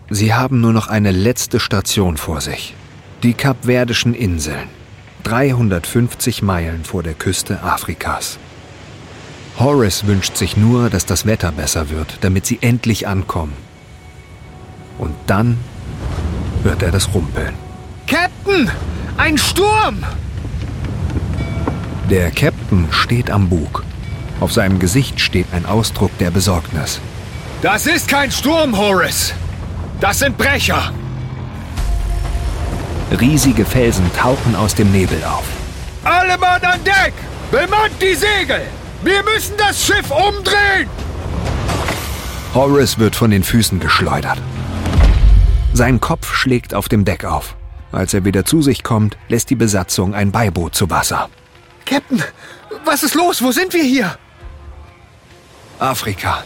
[0.09, 2.73] Sie haben nur noch eine letzte Station vor sich.
[3.23, 4.69] Die Kapverdischen Inseln.
[5.23, 8.37] 350 Meilen vor der Küste Afrikas.
[9.59, 13.53] Horace wünscht sich nur, dass das Wetter besser wird, damit sie endlich ankommen.
[14.97, 15.57] Und dann
[16.63, 17.53] hört er das Rumpeln.
[18.07, 18.71] Captain!
[19.17, 20.05] Ein Sturm!
[22.09, 23.83] Der Captain steht am Bug.
[24.39, 27.01] Auf seinem Gesicht steht ein Ausdruck der Besorgnis.
[27.61, 29.33] Das ist kein Sturm, Horace!
[29.99, 30.91] Das sind Brecher!
[33.19, 35.45] Riesige Felsen tauchen aus dem Nebel auf.
[36.03, 37.13] Alle Mann an Deck!
[37.51, 38.61] Bemannt die Segel!
[39.03, 40.89] Wir müssen das Schiff umdrehen!
[42.53, 44.41] Horace wird von den Füßen geschleudert.
[45.73, 47.55] Sein Kopf schlägt auf dem Deck auf.
[47.91, 51.29] Als er wieder zu sich kommt, lässt die Besatzung ein Beiboot zu Wasser.
[51.85, 52.21] Captain,
[52.85, 53.41] was ist los?
[53.41, 54.17] Wo sind wir hier?
[55.79, 56.43] Afrika.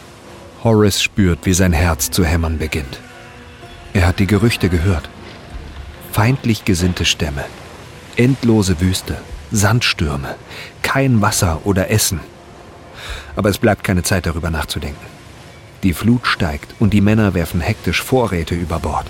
[0.63, 2.99] Horace spürt, wie sein Herz zu hämmern beginnt.
[3.93, 5.09] Er hat die Gerüchte gehört.
[6.11, 7.45] Feindlich gesinnte Stämme,
[8.15, 9.17] endlose Wüste,
[9.51, 10.35] Sandstürme,
[10.81, 12.19] kein Wasser oder Essen.
[13.35, 15.05] Aber es bleibt keine Zeit darüber nachzudenken.
[15.83, 19.07] Die Flut steigt und die Männer werfen hektisch Vorräte über Bord.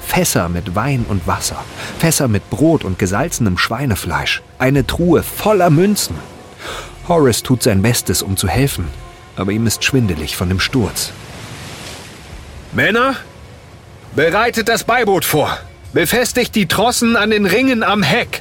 [0.00, 1.62] Fässer mit Wein und Wasser,
[1.98, 6.16] Fässer mit Brot und gesalzenem Schweinefleisch, eine Truhe voller Münzen.
[7.08, 8.86] Horace tut sein Bestes, um zu helfen,
[9.36, 11.12] aber ihm ist schwindelig von dem Sturz.
[12.72, 13.16] Männer,
[14.16, 15.58] bereitet das Beiboot vor.
[15.92, 18.40] Befestigt die Trossen an den Ringen am Heck.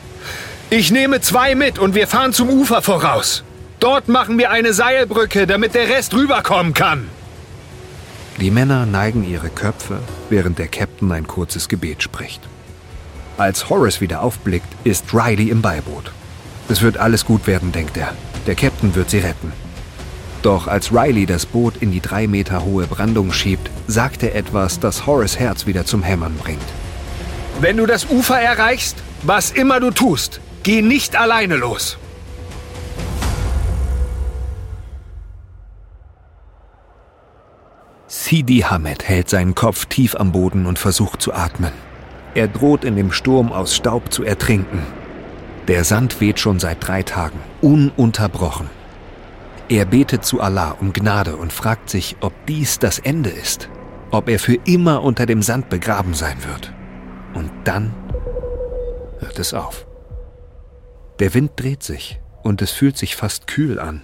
[0.70, 3.44] Ich nehme zwei mit und wir fahren zum Ufer voraus.
[3.80, 7.10] Dort machen wir eine Seilbrücke, damit der Rest rüberkommen kann.
[8.40, 12.42] Die Männer neigen ihre Köpfe, während der Captain ein kurzes Gebet spricht.
[13.38, 16.12] Als Horace wieder aufblickt, ist Riley im Beiboot.
[16.70, 18.14] Es wird alles gut werden, denkt er.
[18.48, 19.52] Der Captain wird sie retten.
[20.46, 24.80] Doch als Riley das Boot in die drei Meter hohe Brandung schiebt, sagt er etwas,
[24.80, 26.62] das Horace Herz wieder zum Hämmern bringt.
[27.62, 31.98] Wenn du das Ufer erreichst, was immer du tust, geh nicht alleine los.
[38.06, 41.72] Sidi Hamed hält seinen Kopf tief am Boden und versucht zu atmen.
[42.36, 44.84] Er droht in dem Sturm aus Staub zu ertrinken.
[45.68, 48.70] Der Sand weht schon seit drei Tagen, ununterbrochen.
[49.68, 53.70] Er betet zu Allah um Gnade und fragt sich, ob dies das Ende ist,
[54.12, 56.72] ob er für immer unter dem Sand begraben sein wird.
[57.34, 57.94] Und dann
[59.20, 59.88] hört es auf.
[61.20, 64.04] Der Wind dreht sich und es fühlt sich fast kühl an.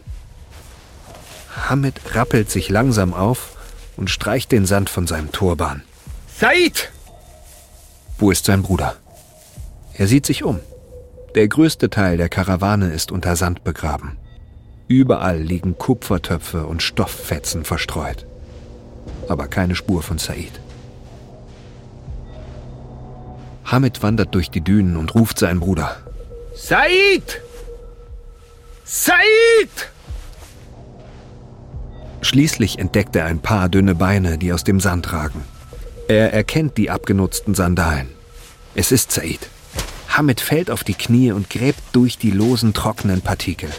[1.70, 3.58] Hamid rappelt sich langsam auf
[3.98, 5.84] und streicht den Sand von seinem Turban.
[6.40, 6.92] Said!
[8.18, 8.96] Wo ist sein Bruder?
[9.94, 10.60] Er sieht sich um.
[11.36, 14.18] Der größte Teil der Karawane ist unter Sand begraben.
[14.92, 18.26] Überall liegen Kupfertöpfe und Stofffetzen verstreut.
[19.30, 20.52] Aber keine Spur von Said.
[23.64, 25.96] Hamid wandert durch die Dünen und ruft seinen Bruder.
[26.54, 27.42] Said!
[28.84, 29.16] Said!
[32.20, 35.42] Schließlich entdeckt er ein paar dünne Beine, die aus dem Sand ragen.
[36.10, 38.10] Er erkennt die abgenutzten Sandalen.
[38.76, 39.40] Es ist Said.
[40.10, 43.70] Hamid fällt auf die Knie und gräbt durch die losen, trockenen Partikel.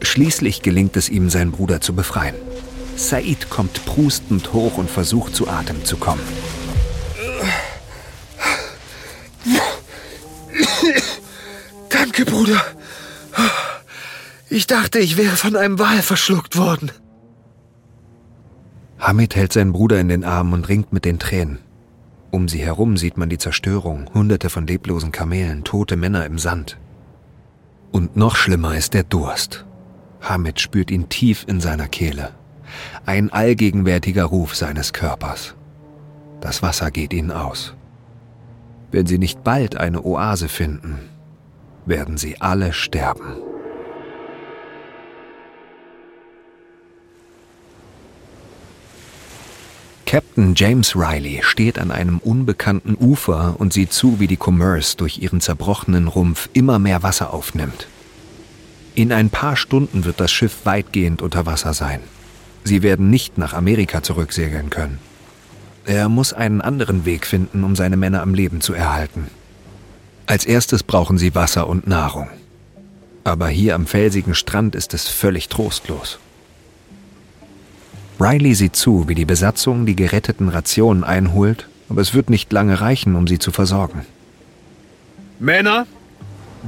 [0.00, 2.34] Schließlich gelingt es ihm, seinen Bruder zu befreien.
[2.96, 6.22] Said kommt prustend hoch und versucht zu Atem zu kommen.
[11.88, 12.60] Danke, Bruder.
[14.50, 16.90] Ich dachte, ich wäre von einem Wal verschluckt worden.
[18.98, 21.58] Hamid hält seinen Bruder in den Arm und ringt mit den Tränen.
[22.30, 26.78] Um sie herum sieht man die Zerstörung, hunderte von leblosen Kamelen, tote Männer im Sand.
[27.92, 29.64] Und noch schlimmer ist der Durst.
[30.20, 32.34] Hamid spürt ihn tief in seiner Kehle.
[33.06, 35.54] Ein allgegenwärtiger Ruf seines Körpers.
[36.40, 37.74] Das Wasser geht ihnen aus.
[38.90, 40.98] Wenn sie nicht bald eine Oase finden,
[41.84, 43.36] werden sie alle sterben.
[50.06, 55.18] Captain James Riley steht an einem unbekannten Ufer und sieht zu, wie die Commerce durch
[55.18, 57.88] ihren zerbrochenen Rumpf immer mehr Wasser aufnimmt.
[58.98, 62.00] In ein paar Stunden wird das Schiff weitgehend unter Wasser sein.
[62.64, 64.98] Sie werden nicht nach Amerika zurücksegeln können.
[65.86, 69.28] Er muss einen anderen Weg finden, um seine Männer am Leben zu erhalten.
[70.26, 72.28] Als erstes brauchen sie Wasser und Nahrung.
[73.22, 76.18] Aber hier am felsigen Strand ist es völlig trostlos.
[78.18, 82.80] Riley sieht zu, wie die Besatzung die geretteten Rationen einholt, aber es wird nicht lange
[82.80, 84.04] reichen, um sie zu versorgen.
[85.38, 85.86] Männer,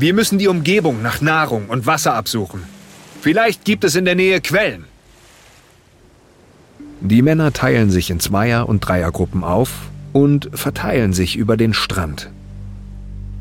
[0.00, 2.62] wir müssen die Umgebung nach Nahrung und Wasser absuchen.
[3.20, 4.84] Vielleicht gibt es in der Nähe Quellen.
[7.00, 9.70] Die Männer teilen sich in Zweier- und Dreiergruppen auf
[10.12, 12.30] und verteilen sich über den Strand.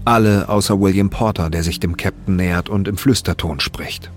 [0.05, 4.11] Alle außer William Porter, der sich dem Captain nähert und im Flüsterton spricht.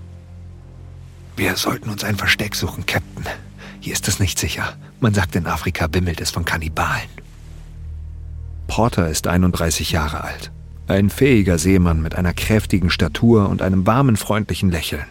[1.35, 3.25] Wir sollten uns ein Versteck suchen, Captain.
[3.79, 4.73] Hier ist es nicht sicher.
[4.99, 7.09] Man sagt, in Afrika bimmelt es von Kannibalen.
[8.67, 10.51] Porter ist 31 Jahre alt.
[10.87, 15.05] Ein fähiger Seemann mit einer kräftigen Statur und einem warmen, freundlichen Lächeln.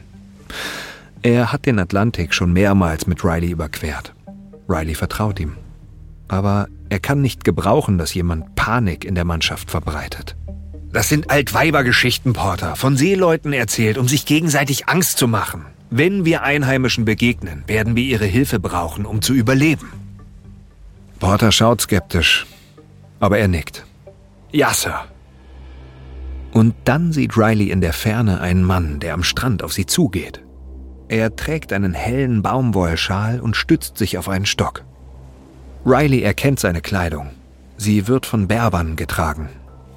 [1.22, 4.12] Er hat den Atlantik schon mehrmals mit Riley überquert.
[4.68, 5.56] Riley vertraut ihm.
[6.28, 10.36] Aber er kann nicht gebrauchen, dass jemand Panik in der Mannschaft verbreitet.
[10.92, 15.64] Das sind Altweibergeschichten, Porter, von Seeleuten erzählt, um sich gegenseitig Angst zu machen.
[15.88, 19.90] Wenn wir Einheimischen begegnen, werden wir ihre Hilfe brauchen, um zu überleben.
[21.18, 22.46] Porter schaut skeptisch,
[23.20, 23.86] aber er nickt.
[24.50, 25.06] Ja, Sir.
[26.52, 30.42] Und dann sieht Riley in der Ferne einen Mann, der am Strand auf sie zugeht.
[31.08, 34.84] Er trägt einen hellen Baumwollschal und stützt sich auf einen Stock.
[35.84, 37.30] Riley erkennt seine Kleidung.
[37.76, 39.48] Sie wird von Berbern getragen,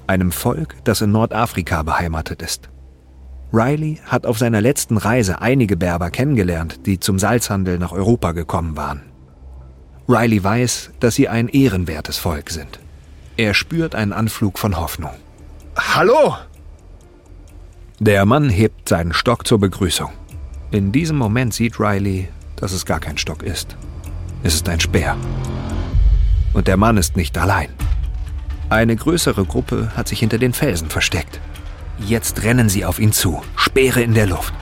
[0.06, 2.68] einem Volk, das in Nordafrika beheimatet ist.
[3.52, 8.76] Riley hat auf seiner letzten Reise einige Berber kennengelernt, die zum Salzhandel nach Europa gekommen
[8.76, 9.02] waren.
[10.08, 12.80] Riley weiß, dass sie ein ehrenwertes Volk sind.
[13.36, 15.12] Er spürt einen Anflug von Hoffnung.
[15.76, 16.36] Hallo!
[18.00, 20.10] Der Mann hebt seinen Stock zur Begrüßung.
[20.70, 23.76] In diesem Moment sieht Riley, dass es gar kein Stock ist.
[24.42, 25.16] Es ist ein Speer.
[26.54, 27.68] Und der Mann ist nicht allein.
[28.70, 31.40] Eine größere Gruppe hat sich hinter den Felsen versteckt.
[31.98, 34.54] Jetzt rennen sie auf ihn zu, Speere in der Luft.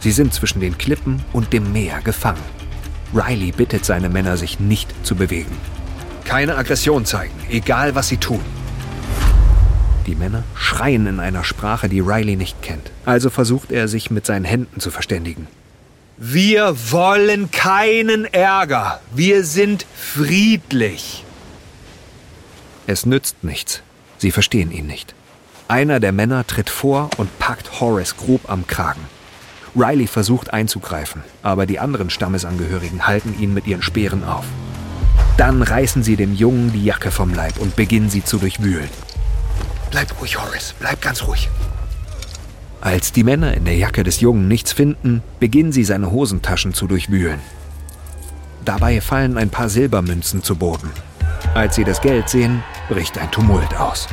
[0.00, 2.42] Sie sind zwischen den Klippen und dem Meer gefangen.
[3.14, 5.56] Riley bittet seine Männer, sich nicht zu bewegen.
[6.24, 8.40] Keine Aggression zeigen, egal was sie tun.
[10.08, 12.90] Die Männer schreien in einer Sprache, die Riley nicht kennt.
[13.04, 15.46] Also versucht er, sich mit seinen Händen zu verständigen.
[16.16, 19.02] Wir wollen keinen Ärger.
[19.14, 21.26] Wir sind friedlich.
[22.86, 23.82] Es nützt nichts.
[24.16, 25.14] Sie verstehen ihn nicht.
[25.68, 29.02] Einer der Männer tritt vor und packt Horace grob am Kragen.
[29.76, 34.46] Riley versucht einzugreifen, aber die anderen Stammesangehörigen halten ihn mit ihren Speeren auf.
[35.36, 38.88] Dann reißen sie dem Jungen die Jacke vom Leib und beginnen sie zu durchwühlen.
[39.90, 41.48] Bleib ruhig, Horace, bleib ganz ruhig.
[42.80, 46.86] Als die Männer in der Jacke des Jungen nichts finden, beginnen sie seine Hosentaschen zu
[46.86, 47.40] durchwühlen.
[48.64, 50.90] Dabei fallen ein paar Silbermünzen zu Boden.
[51.54, 54.08] Als sie das Geld sehen, bricht ein Tumult aus.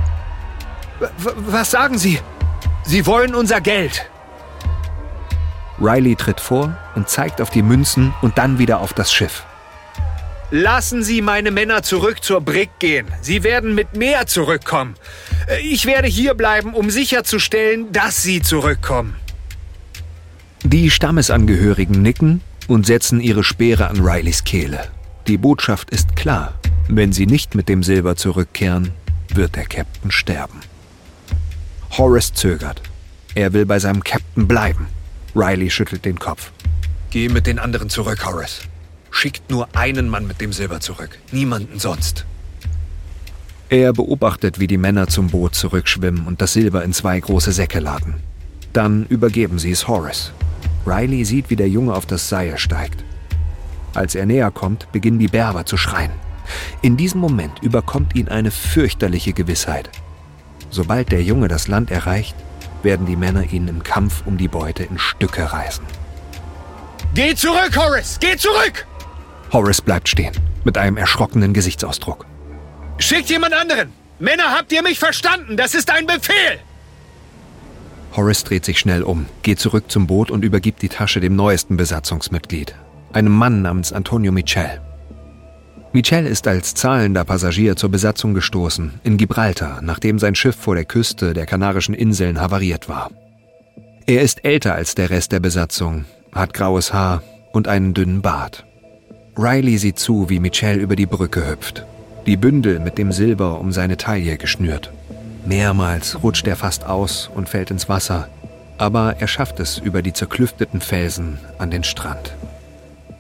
[1.00, 2.20] W was sagen Sie?
[2.84, 4.10] Sie wollen unser Geld.
[5.80, 9.46] Riley tritt vor und zeigt auf die Münzen und dann wieder auf das Schiff.
[10.52, 13.08] Lassen Sie meine Männer zurück zur Brick gehen.
[13.22, 14.96] Sie werden mit mehr zurückkommen.
[15.64, 19.16] Ich werde hier bleiben, um sicherzustellen, dass Sie zurückkommen.
[20.64, 24.88] Die Stammesangehörigen nicken und setzen ihre Speere an Rileys Kehle.
[25.28, 26.54] Die Botschaft ist klar.
[26.88, 28.92] Wenn sie nicht mit dem Silber zurückkehren,
[29.34, 30.62] wird der Captain sterben.
[31.98, 32.82] Horace zögert.
[33.34, 34.88] Er will bei seinem Captain bleiben.
[35.36, 36.52] Riley schüttelt den Kopf.
[37.10, 38.62] Geh mit den anderen zurück, Horace.
[39.16, 41.18] Schickt nur einen Mann mit dem Silber zurück.
[41.32, 42.26] Niemanden sonst.
[43.70, 47.80] Er beobachtet, wie die Männer zum Boot zurückschwimmen und das Silber in zwei große Säcke
[47.80, 48.16] laden.
[48.74, 50.34] Dann übergeben sie es Horace.
[50.86, 53.06] Riley sieht, wie der Junge auf das Seil steigt.
[53.94, 56.12] Als er näher kommt, beginnen die Berber zu schreien.
[56.82, 59.90] In diesem Moment überkommt ihn eine fürchterliche Gewissheit.
[60.72, 62.36] Sobald der Junge das Land erreicht,
[62.84, 65.86] werden die Männer ihn im Kampf um die Beute in Stücke reißen.
[67.14, 68.18] Geh zurück, Horace!
[68.20, 68.86] Geh zurück!
[69.52, 72.26] Horace bleibt stehen, mit einem erschrockenen Gesichtsausdruck.
[72.98, 73.92] Schickt jemand anderen!
[74.20, 75.58] Männer, habt ihr mich verstanden?
[75.58, 76.60] Das ist ein Befehl!
[78.16, 81.76] Horace dreht sich schnell um, geht zurück zum Boot und übergibt die Tasche dem neuesten
[81.76, 82.74] Besatzungsmitglied,
[83.12, 84.82] einem Mann namens Antonio Michel.
[85.92, 90.86] Michel ist als zahlender Passagier zur Besatzung gestoßen, in Gibraltar, nachdem sein Schiff vor der
[90.86, 93.12] Küste der Kanarischen Inseln havariert war.
[94.06, 98.65] Er ist älter als der Rest der Besatzung, hat graues Haar und einen dünnen Bart.
[99.38, 101.86] Riley sieht zu, wie Michel über die Brücke hüpft,
[102.26, 104.92] die Bündel mit dem Silber um seine Taille geschnürt.
[105.46, 108.30] Mehrmals rutscht er fast aus und fällt ins Wasser,
[108.78, 112.34] aber er schafft es über die zerklüfteten Felsen an den Strand.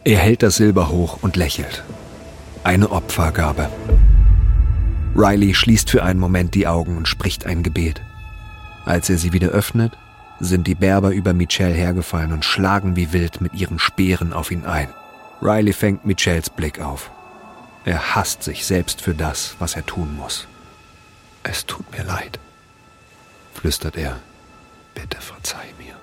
[0.06, 1.84] Er hält das Silber hoch und lächelt.
[2.64, 3.70] Eine Opfergabe.
[5.18, 8.02] Riley schließt für einen Moment die Augen und spricht ein Gebet.
[8.86, 9.92] Als er sie wieder öffnet,
[10.40, 14.64] sind die Berber über Michel hergefallen und schlagen wie wild mit ihren Speeren auf ihn
[14.66, 14.88] ein.
[15.42, 17.12] Riley fängt Michels Blick auf.
[17.86, 20.48] Er hasst sich selbst für das, was er tun muss.
[21.44, 22.40] Es tut mir leid,
[23.54, 24.20] flüstert er.
[24.96, 25.96] Bitte verzeih mir.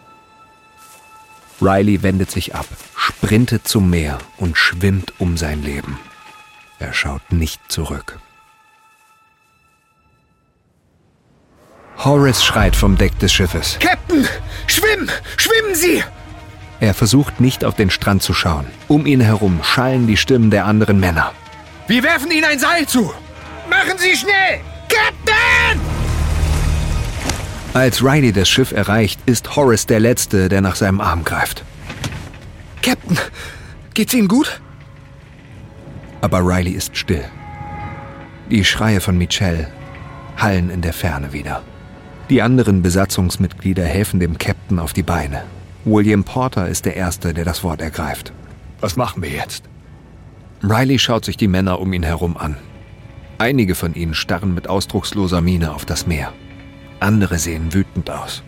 [1.61, 2.67] Riley wendet sich ab,
[2.97, 5.99] sprintet zum Meer und schwimmt um sein Leben.
[6.79, 8.19] Er schaut nicht zurück.
[11.99, 13.79] Horace schreit vom Deck des Schiffes.
[13.79, 14.27] Captain!
[14.67, 15.11] Schwimmen!
[15.37, 16.03] Schwimmen Sie!
[16.83, 18.67] Er versucht nicht auf den Strand zu schauen.
[18.89, 21.33] Um ihn herum schallen die Stimmen der anderen Männer.
[21.87, 23.13] Wir werfen Ihnen ein Seil zu!
[23.71, 24.59] Machen Sie schnell!
[24.89, 25.81] Captain!
[27.73, 31.63] Als Riley das Schiff erreicht, ist Horace der Letzte, der nach seinem Arm greift.
[32.83, 33.17] Captain,
[33.95, 34.61] geht's Ihnen gut?
[36.21, 37.25] aber Riley ist still.
[38.51, 39.71] Die Schreie von Michelle
[40.37, 41.63] hallen in der Ferne wieder.
[42.29, 45.45] Die anderen Besatzungsmitglieder helfen dem Captain auf die Beine.
[45.85, 48.33] William Porter ist der Erste, der das Wort ergreift.
[48.81, 49.65] Was machen wir jetzt?
[50.63, 52.57] Riley schaut sich die Männer um ihn herum an.
[53.39, 56.33] Einige von ihnen starren mit ausdrucksloser Miene auf das Meer.
[57.01, 58.45] Andere sehen wütend aus.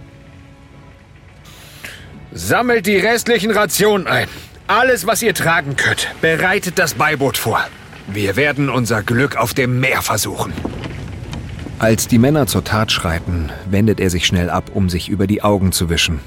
[2.32, 4.28] Sammelt die restlichen Rationen ein.
[4.68, 6.09] Alles, was ihr tragen könnt.
[6.20, 7.61] Bereitet das Beiboot vor.
[8.07, 10.53] Wir werden unser Glück auf dem Meer versuchen.
[11.80, 15.43] Als die Männer zur Tat schreiten, wendet er sich schnell ab, um sich über die
[15.43, 16.20] Augen zu wischen.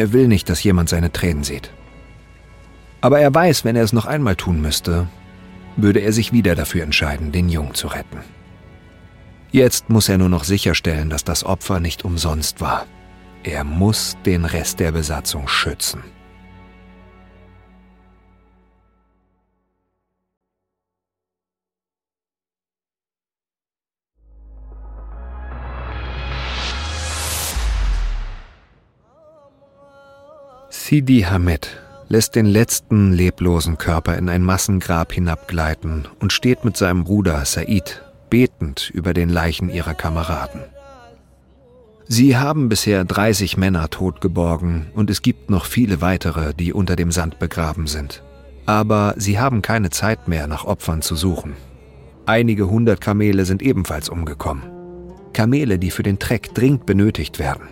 [0.00, 1.70] Er will nicht, dass jemand seine Tränen sieht.
[3.02, 5.08] Aber er weiß, wenn er es noch einmal tun müsste,
[5.76, 8.20] würde er sich wieder dafür entscheiden, den Jungen zu retten.
[9.52, 12.86] Jetzt muss er nur noch sicherstellen, dass das Opfer nicht umsonst war.
[13.42, 16.02] Er muss den Rest der Besatzung schützen.
[30.90, 31.68] Sidi Hamed
[32.08, 38.02] lässt den letzten leblosen Körper in ein Massengrab hinabgleiten und steht mit seinem Bruder Said
[38.28, 40.62] betend über den Leichen ihrer Kameraden.
[42.08, 47.12] Sie haben bisher 30 Männer totgeborgen und es gibt noch viele weitere, die unter dem
[47.12, 48.24] Sand begraben sind.
[48.66, 51.54] Aber sie haben keine Zeit mehr, nach Opfern zu suchen.
[52.26, 54.64] Einige hundert Kamele sind ebenfalls umgekommen.
[55.34, 57.68] Kamele, die für den Treck dringend benötigt werden.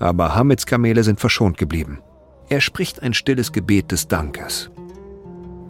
[0.00, 2.00] Aber Hamids Kamele sind verschont geblieben.
[2.50, 4.70] Er spricht ein stilles Gebet des Dankes.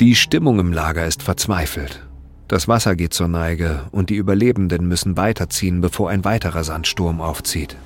[0.00, 2.06] Die Stimmung im Lager ist verzweifelt.
[2.46, 7.76] Das Wasser geht zur Neige und die Überlebenden müssen weiterziehen, bevor ein weiterer Sandsturm aufzieht.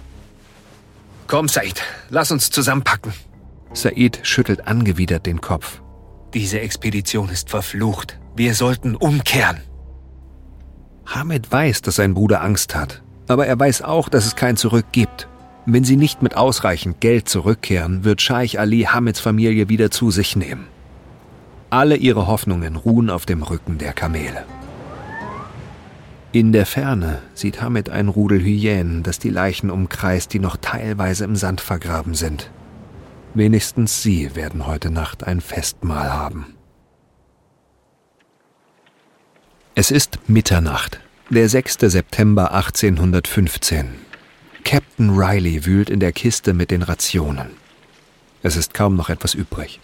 [1.26, 3.14] Komm, Said, lass uns zusammenpacken.
[3.72, 5.80] Said schüttelt angewidert den Kopf.
[6.34, 8.18] Diese Expedition ist verflucht.
[8.36, 9.61] Wir sollten umkehren.
[11.07, 14.86] Hamid weiß, dass sein Bruder Angst hat, aber er weiß auch, dass es kein Zurück
[14.93, 15.28] gibt.
[15.65, 20.35] Wenn sie nicht mit ausreichend Geld zurückkehren, wird Scheich Ali Hamids Familie wieder zu sich
[20.35, 20.67] nehmen.
[21.71, 24.45] Alle ihre Hoffnungen ruhen auf dem Rücken der Kamele.
[26.33, 31.25] In der Ferne sieht Hamid ein Rudel Hyänen, das die Leichen umkreist, die noch teilweise
[31.25, 32.51] im Sand vergraben sind.
[33.35, 36.55] Wenigstens sie werden heute Nacht ein Festmahl haben.
[39.75, 41.01] Es ist Mitternacht,
[41.31, 41.79] der 6.
[41.81, 44.12] September 1815.
[44.65, 47.51] Captain Riley wühlt in der Kiste mit den Rationen.
[48.43, 49.81] Es ist kaum noch etwas übrig.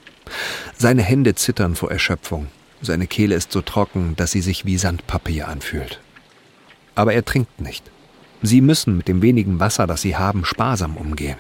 [0.77, 2.49] Seine Hände zittern vor Erschöpfung.
[2.81, 6.01] Seine Kehle ist so trocken, dass sie sich wie Sandpapier anfühlt.
[6.95, 7.85] Aber er trinkt nicht.
[8.43, 11.39] Sie müssen mit dem wenigen Wasser, das sie haben, sparsam umgehen.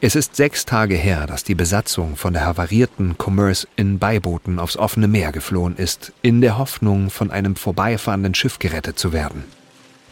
[0.00, 4.76] Es ist sechs Tage her, dass die Besatzung von der havarierten Commerce in Beibooten aufs
[4.76, 9.42] offene Meer geflohen ist, in der Hoffnung, von einem vorbeifahrenden Schiff gerettet zu werden.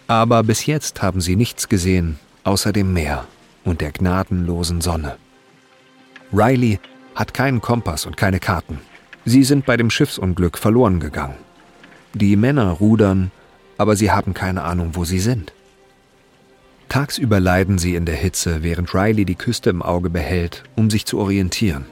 [0.07, 3.27] Aber bis jetzt haben sie nichts gesehen, außer dem Meer
[3.65, 5.17] und der gnadenlosen Sonne.
[6.33, 6.79] Riley
[7.15, 8.81] hat keinen Kompass und keine Karten.
[9.25, 11.37] Sie sind bei dem Schiffsunglück verloren gegangen.
[12.15, 13.33] Die Männer rudern,
[13.79, 15.53] aber sie haben keine Ahnung, wo sie sind.
[16.89, 21.05] Tagsüber leiden sie in der Hitze, während Riley die Küste im Auge behält, um sich
[21.05, 21.85] zu orientieren.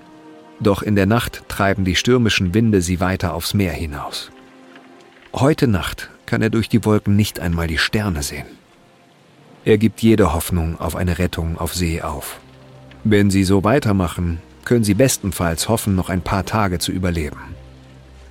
[0.61, 4.31] Doch in der Nacht treiben die stürmischen Winde sie weiter aufs Meer hinaus.
[5.33, 8.47] Heute Nacht kann er durch die Wolken nicht einmal die Sterne sehen.
[9.65, 12.39] Er gibt jede Hoffnung auf eine Rettung auf See auf.
[13.03, 17.55] Wenn sie so weitermachen, können sie bestenfalls hoffen, noch ein paar Tage zu überleben.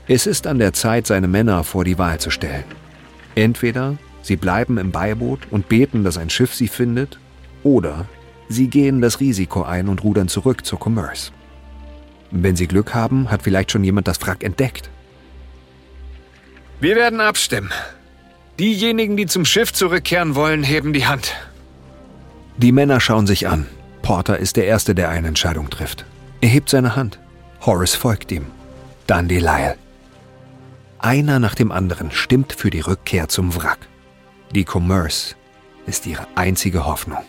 [0.07, 2.65] Es ist an der Zeit, seine Männer vor die Wahl zu stellen.
[3.35, 7.19] Entweder sie bleiben im Beiboot und beten, dass ein Schiff sie findet,
[7.63, 8.07] oder
[8.49, 11.31] sie gehen das Risiko ein und rudern zurück zur Commerce.
[12.31, 14.89] Wenn sie Glück haben, hat vielleicht schon jemand das Wrack entdeckt
[16.83, 17.71] wir werden abstimmen.
[18.59, 21.33] Diejenigen, die zum Schiff zurückkehren wollen, heben die Hand.
[22.57, 23.67] Die Männer schauen sich an.
[24.01, 26.05] Porter ist der Erste, der eine Entscheidung trifft.
[26.41, 27.19] Er hebt seine Hand.
[27.65, 28.47] Horace folgt ihm.
[29.07, 29.77] Dann die Lyle.
[30.99, 33.79] Einer nach dem anderen stimmt für die Rückkehr zum Wrack.
[34.53, 35.35] Die Commerce
[35.85, 37.23] ist ihre einzige Hoffnung.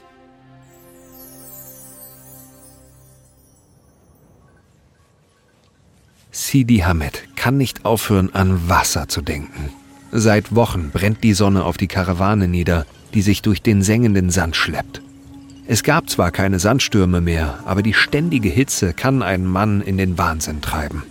[6.37, 9.71] Sidi Hamed kann nicht aufhören, an Wasser zu denken.
[10.11, 14.57] Seit Wochen brennt die Sonne auf die Karawane nieder, die sich durch den sengenden Sand
[14.57, 15.01] schleppt.
[15.69, 20.19] Es gab zwar keine Sandstürme mehr, aber die ständige Hitze kann einen Mann in den
[20.19, 21.05] Wahnsinn treiben.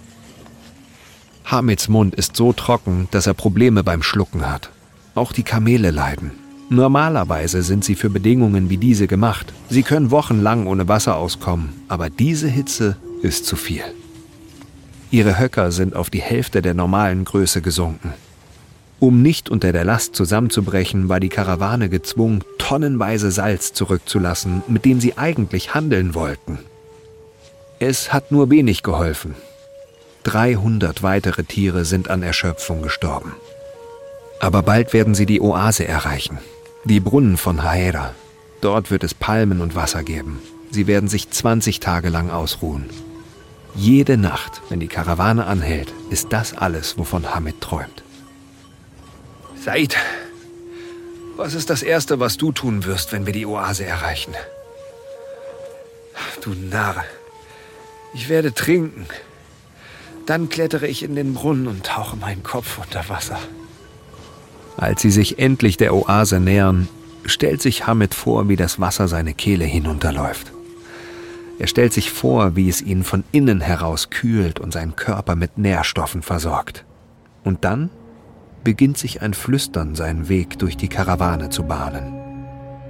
[1.45, 4.71] Hamids Mund ist so trocken, dass er Probleme beim Schlucken hat.
[5.15, 6.31] Auch die Kamele leiden.
[6.69, 9.53] Normalerweise sind sie für Bedingungen wie diese gemacht.
[9.69, 13.83] Sie können wochenlang ohne Wasser auskommen, aber diese Hitze ist zu viel.
[15.13, 18.15] Ihre Höcker sind auf die Hälfte der normalen Größe gesunken.
[18.99, 24.99] Um nicht unter der Last zusammenzubrechen, war die Karawane gezwungen, tonnenweise Salz zurückzulassen, mit dem
[24.99, 26.57] sie eigentlich handeln wollten.
[27.77, 29.35] Es hat nur wenig geholfen.
[30.23, 33.35] 300 weitere Tiere sind an Erschöpfung gestorben.
[34.39, 36.39] Aber bald werden sie die Oase erreichen,
[36.85, 38.15] die Brunnen von Haera.
[38.61, 40.41] Dort wird es Palmen und Wasser geben.
[40.71, 42.89] sie werden sich 20 Tage lang ausruhen.
[43.75, 48.03] Jede Nacht, wenn die Karawane anhält, ist das alles, wovon Hamid träumt.
[49.55, 49.95] Said,
[51.35, 54.33] was ist das Erste, was du tun wirst, wenn wir die Oase erreichen?
[56.41, 57.03] Du Narr.
[58.13, 59.07] Ich werde trinken.
[60.27, 63.39] Dann klettere ich in den Brunnen und tauche meinen Kopf unter Wasser.
[64.77, 66.87] Als sie sich endlich der Oase nähern,
[67.25, 70.51] stellt sich Hamid vor, wie das Wasser seine Kehle hinunterläuft.
[71.63, 75.57] Er stellt sich vor, wie es ihn von innen heraus kühlt und seinen Körper mit
[75.57, 76.83] Nährstoffen versorgt.
[77.45, 77.89] Und dann
[78.65, 82.45] beginnt sich ein Flüstern seinen Weg durch die Karawane zu bahnen.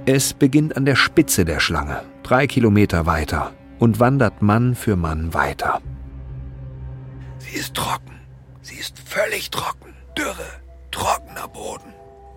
[0.06, 5.32] Es beginnt an der Spitze der Schlange, drei Kilometer weiter, und wandert Mann für Mann
[5.34, 5.80] weiter.
[7.38, 8.18] Sie ist trocken.
[8.60, 9.94] Sie ist völlig trocken.
[10.18, 10.50] Dürre,
[10.90, 11.94] trockener Boden.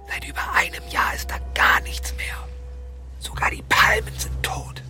[0.07, 2.37] Seit über einem Jahr ist da gar nichts mehr.
[3.17, 4.83] Sogar die Palmen sind tot.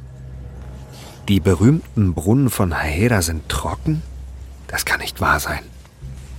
[1.28, 4.02] Die berühmten Brunnen von Haeda sind trocken?
[4.68, 5.60] Das kann nicht wahr sein.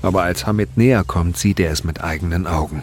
[0.01, 2.83] Aber als Hamid näher kommt, sieht er es mit eigenen Augen.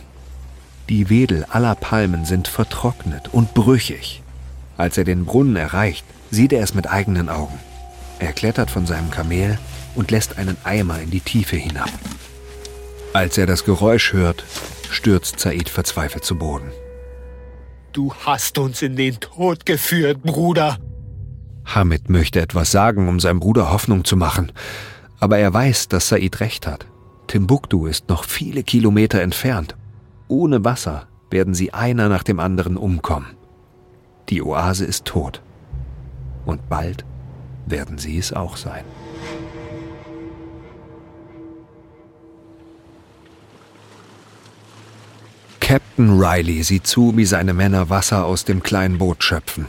[0.87, 4.21] Die Wedel aller Palmen sind vertrocknet und brüchig.
[4.77, 7.57] Als er den Brunnen erreicht, sieht er es mit eigenen Augen.
[8.19, 9.57] Er klettert von seinem Kamel
[9.95, 11.89] und lässt einen Eimer in die Tiefe hinab.
[13.13, 14.43] Als er das Geräusch hört,
[14.91, 16.71] stürzt Said verzweifelt zu Boden.
[17.93, 20.77] Du hast uns in den Tod geführt, Bruder.
[21.65, 24.51] Hamid möchte etwas sagen, um seinem Bruder Hoffnung zu machen,
[25.19, 26.85] aber er weiß, dass Said recht hat.
[27.27, 29.75] Timbuktu ist noch viele Kilometer entfernt.
[30.27, 33.35] Ohne Wasser werden sie einer nach dem anderen umkommen.
[34.29, 35.41] Die Oase ist tot.
[36.45, 37.05] Und bald
[37.65, 38.83] werden sie es auch sein.
[45.59, 49.65] Captain Riley sieht zu, wie seine Männer Wasser aus dem kleinen Boot schöpfen.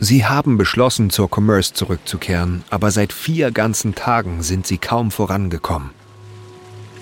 [0.00, 5.90] Sie haben beschlossen, zur Commerce zurückzukehren, aber seit vier ganzen Tagen sind sie kaum vorangekommen.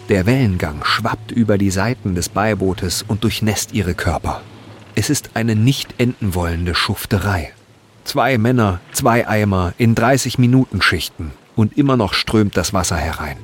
[0.08, 4.40] Der Wellengang schwappt über die Seiten des Beibootes und durchnässt ihre Körper.
[4.94, 7.52] Es ist eine nicht enden wollende Schufterei.
[8.04, 13.36] Zwei Männer, zwei Eimer in 30 Minuten Schichten und immer noch strömt das Wasser herein.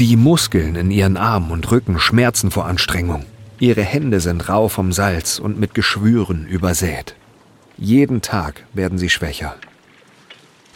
[0.00, 3.24] Die Muskeln in ihren Armen und Rücken schmerzen vor Anstrengung.
[3.58, 7.14] Ihre Hände sind rau vom Salz und mit Geschwüren übersät.
[7.80, 9.56] Jeden Tag werden sie schwächer.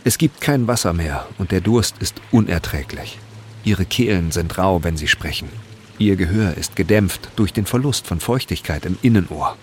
[0.05, 3.19] Es gibt kein Wasser mehr und der Durst ist unerträglich.
[3.63, 5.51] Ihre Kehlen sind rau, wenn sie sprechen.
[5.99, 9.59] Ihr Gehör ist gedämpft durch den Verlust von Feuchtigkeit im Innenohr.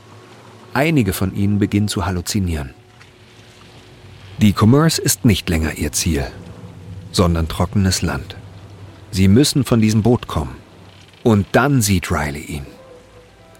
[0.75, 2.75] Einige von ihnen beginnen zu halluzinieren.
[4.37, 6.27] Die Commerce ist nicht länger ihr Ziel,
[7.11, 8.35] sondern trockenes Land.
[9.09, 10.55] Sie müssen von diesem Boot kommen.
[11.23, 12.65] Und dann sieht Riley ihn.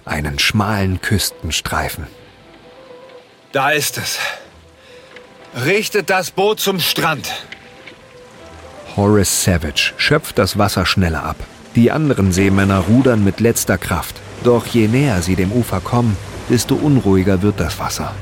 [0.06, 2.06] Einen schmalen Küstenstreifen.
[3.52, 4.18] Da ist es.
[5.66, 7.30] Richtet das Boot zum Strand.
[8.96, 11.36] Horace Savage schöpft das Wasser schneller ab.
[11.76, 14.16] Die anderen Seemänner rudern mit letzter Kraft.
[14.44, 16.16] Doch je näher sie dem Ufer kommen,
[16.50, 18.14] desto unruhiger wird das Wasser.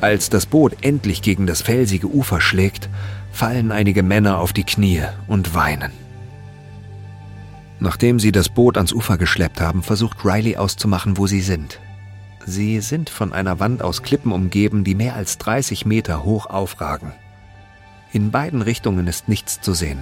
[0.00, 2.88] Als das Boot endlich gegen das felsige Ufer schlägt,
[3.32, 5.92] fallen einige Männer auf die Knie und weinen.
[7.78, 11.78] Nachdem sie das Boot ans Ufer geschleppt haben, versucht Riley auszumachen, wo sie sind.
[12.46, 17.12] Sie sind von einer Wand aus Klippen umgeben, die mehr als 30 Meter hoch aufragen.
[18.12, 20.00] In beiden Richtungen ist nichts zu sehen.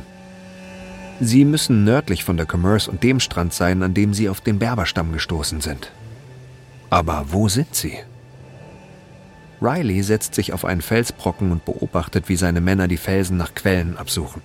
[1.20, 4.59] Sie müssen nördlich von der Commerce und dem Strand sein, an dem sie auf den
[4.59, 5.91] Berberstamm gestoßen sind.
[6.91, 7.99] Aber wo sind sie?
[9.61, 13.97] Riley setzt sich auf einen Felsbrocken und beobachtet, wie seine Männer die Felsen nach Quellen
[13.97, 14.43] absuchen.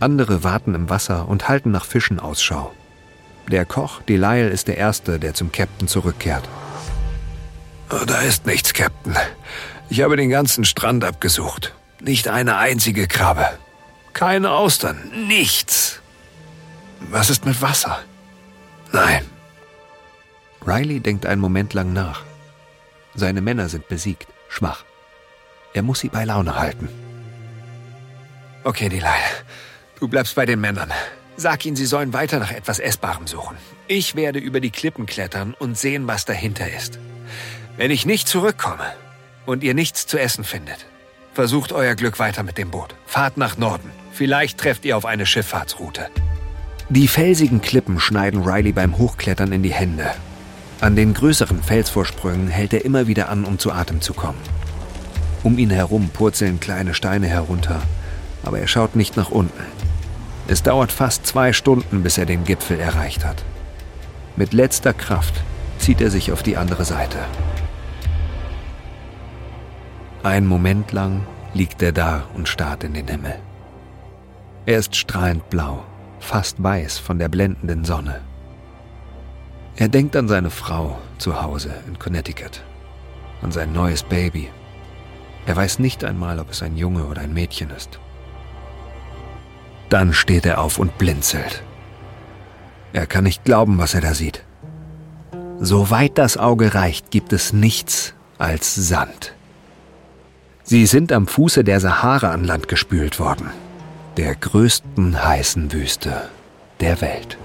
[0.00, 2.72] Andere warten im Wasser und halten nach Fischen Ausschau.
[3.50, 6.48] Der Koch, Delisle, ist der Erste, der zum Captain zurückkehrt.
[7.90, 9.16] Oh, da ist nichts, Captain.
[9.88, 11.74] Ich habe den ganzen Strand abgesucht.
[12.00, 13.46] Nicht eine einzige Krabbe.
[14.12, 15.10] Keine Austern.
[15.26, 16.00] Nichts.
[17.00, 18.00] Was ist mit Wasser?
[18.92, 19.24] Nein.
[20.66, 22.22] Riley denkt einen Moment lang nach.
[23.14, 24.84] Seine Männer sind besiegt, schwach.
[25.72, 26.88] Er muss sie bei Laune halten.
[28.64, 29.44] Okay, Delisle.
[29.98, 30.92] Du bleibst bei den Männern.
[31.36, 33.56] Sag ihnen, sie sollen weiter nach etwas Essbarem suchen.
[33.86, 36.98] Ich werde über die Klippen klettern und sehen, was dahinter ist.
[37.80, 38.84] Wenn ich nicht zurückkomme
[39.46, 40.84] und ihr nichts zu essen findet,
[41.32, 42.94] Versucht euer Glück weiter mit dem Boot.
[43.06, 43.90] Fahrt nach Norden.
[44.12, 46.08] Vielleicht trefft ihr auf eine Schifffahrtsroute.
[46.90, 50.10] Die felsigen Klippen schneiden Riley beim Hochklettern in die Hände.
[50.82, 54.42] An den größeren Felsvorsprüngen hält er immer wieder an, um zu Atem zu kommen.
[55.42, 57.80] Um ihn herum purzeln kleine Steine herunter,
[58.44, 59.64] aber er schaut nicht nach unten.
[60.48, 63.42] Es dauert fast zwei Stunden, bis er den Gipfel erreicht hat.
[64.36, 65.40] Mit letzter Kraft
[65.78, 67.20] zieht er sich auf die andere Seite.
[70.22, 73.38] Ein Moment lang liegt er da und starrt in den Himmel.
[74.66, 75.82] Er ist strahlend blau,
[76.18, 78.20] fast weiß von der blendenden Sonne.
[79.76, 82.62] Er denkt an seine Frau zu Hause in Connecticut,
[83.40, 84.50] an sein neues Baby.
[85.46, 87.98] Er weiß nicht einmal, ob es ein Junge oder ein Mädchen ist.
[89.88, 91.62] Dann steht er auf und blinzelt.
[92.92, 94.44] Er kann nicht glauben, was er da sieht.
[95.60, 99.34] Soweit das Auge reicht, gibt es nichts als Sand.
[100.70, 103.50] Sie sind am Fuße der Sahara an Land gespült worden,
[104.16, 106.28] der größten heißen Wüste
[106.78, 107.36] der Welt.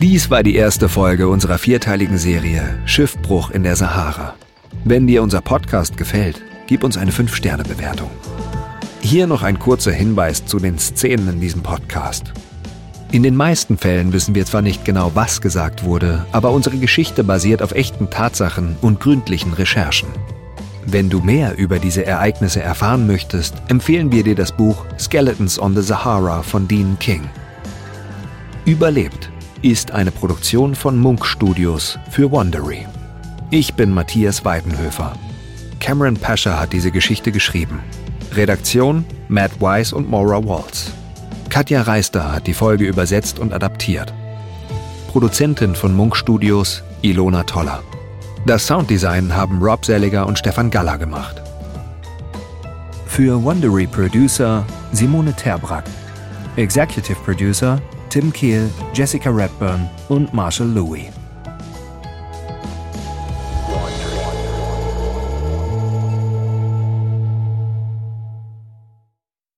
[0.00, 4.36] Dies war die erste Folge unserer vierteiligen Serie Schiffbruch in der Sahara.
[4.84, 8.10] Wenn dir unser Podcast gefällt, gib uns eine 5-Sterne-Bewertung.
[9.04, 12.32] Hier noch ein kurzer Hinweis zu den Szenen in diesem Podcast.
[13.12, 17.22] In den meisten Fällen wissen wir zwar nicht genau, was gesagt wurde, aber unsere Geschichte
[17.22, 20.08] basiert auf echten Tatsachen und gründlichen Recherchen.
[20.86, 25.76] Wenn du mehr über diese Ereignisse erfahren möchtest, empfehlen wir dir das Buch Skeletons on
[25.76, 27.28] the Sahara von Dean King.
[28.64, 29.30] Überlebt
[29.60, 32.86] ist eine Produktion von Munk Studios für Wondery.
[33.50, 35.12] Ich bin Matthias Weidenhöfer.
[35.78, 37.80] Cameron Pascher hat diese Geschichte geschrieben.
[38.36, 40.92] Redaktion Matt Weiss und Maura Waltz.
[41.48, 44.12] Katja Reister hat die Folge übersetzt und adaptiert.
[45.08, 47.82] Produzentin von Munk Studios Ilona Toller.
[48.46, 51.40] Das Sounddesign haben Rob Selliger und Stefan Galler gemacht.
[53.06, 55.84] Für Wondery Producer Simone Terbrack.
[56.56, 57.80] Executive Producer
[58.10, 61.06] Tim Keel, Jessica Redburn und Marshall Louis.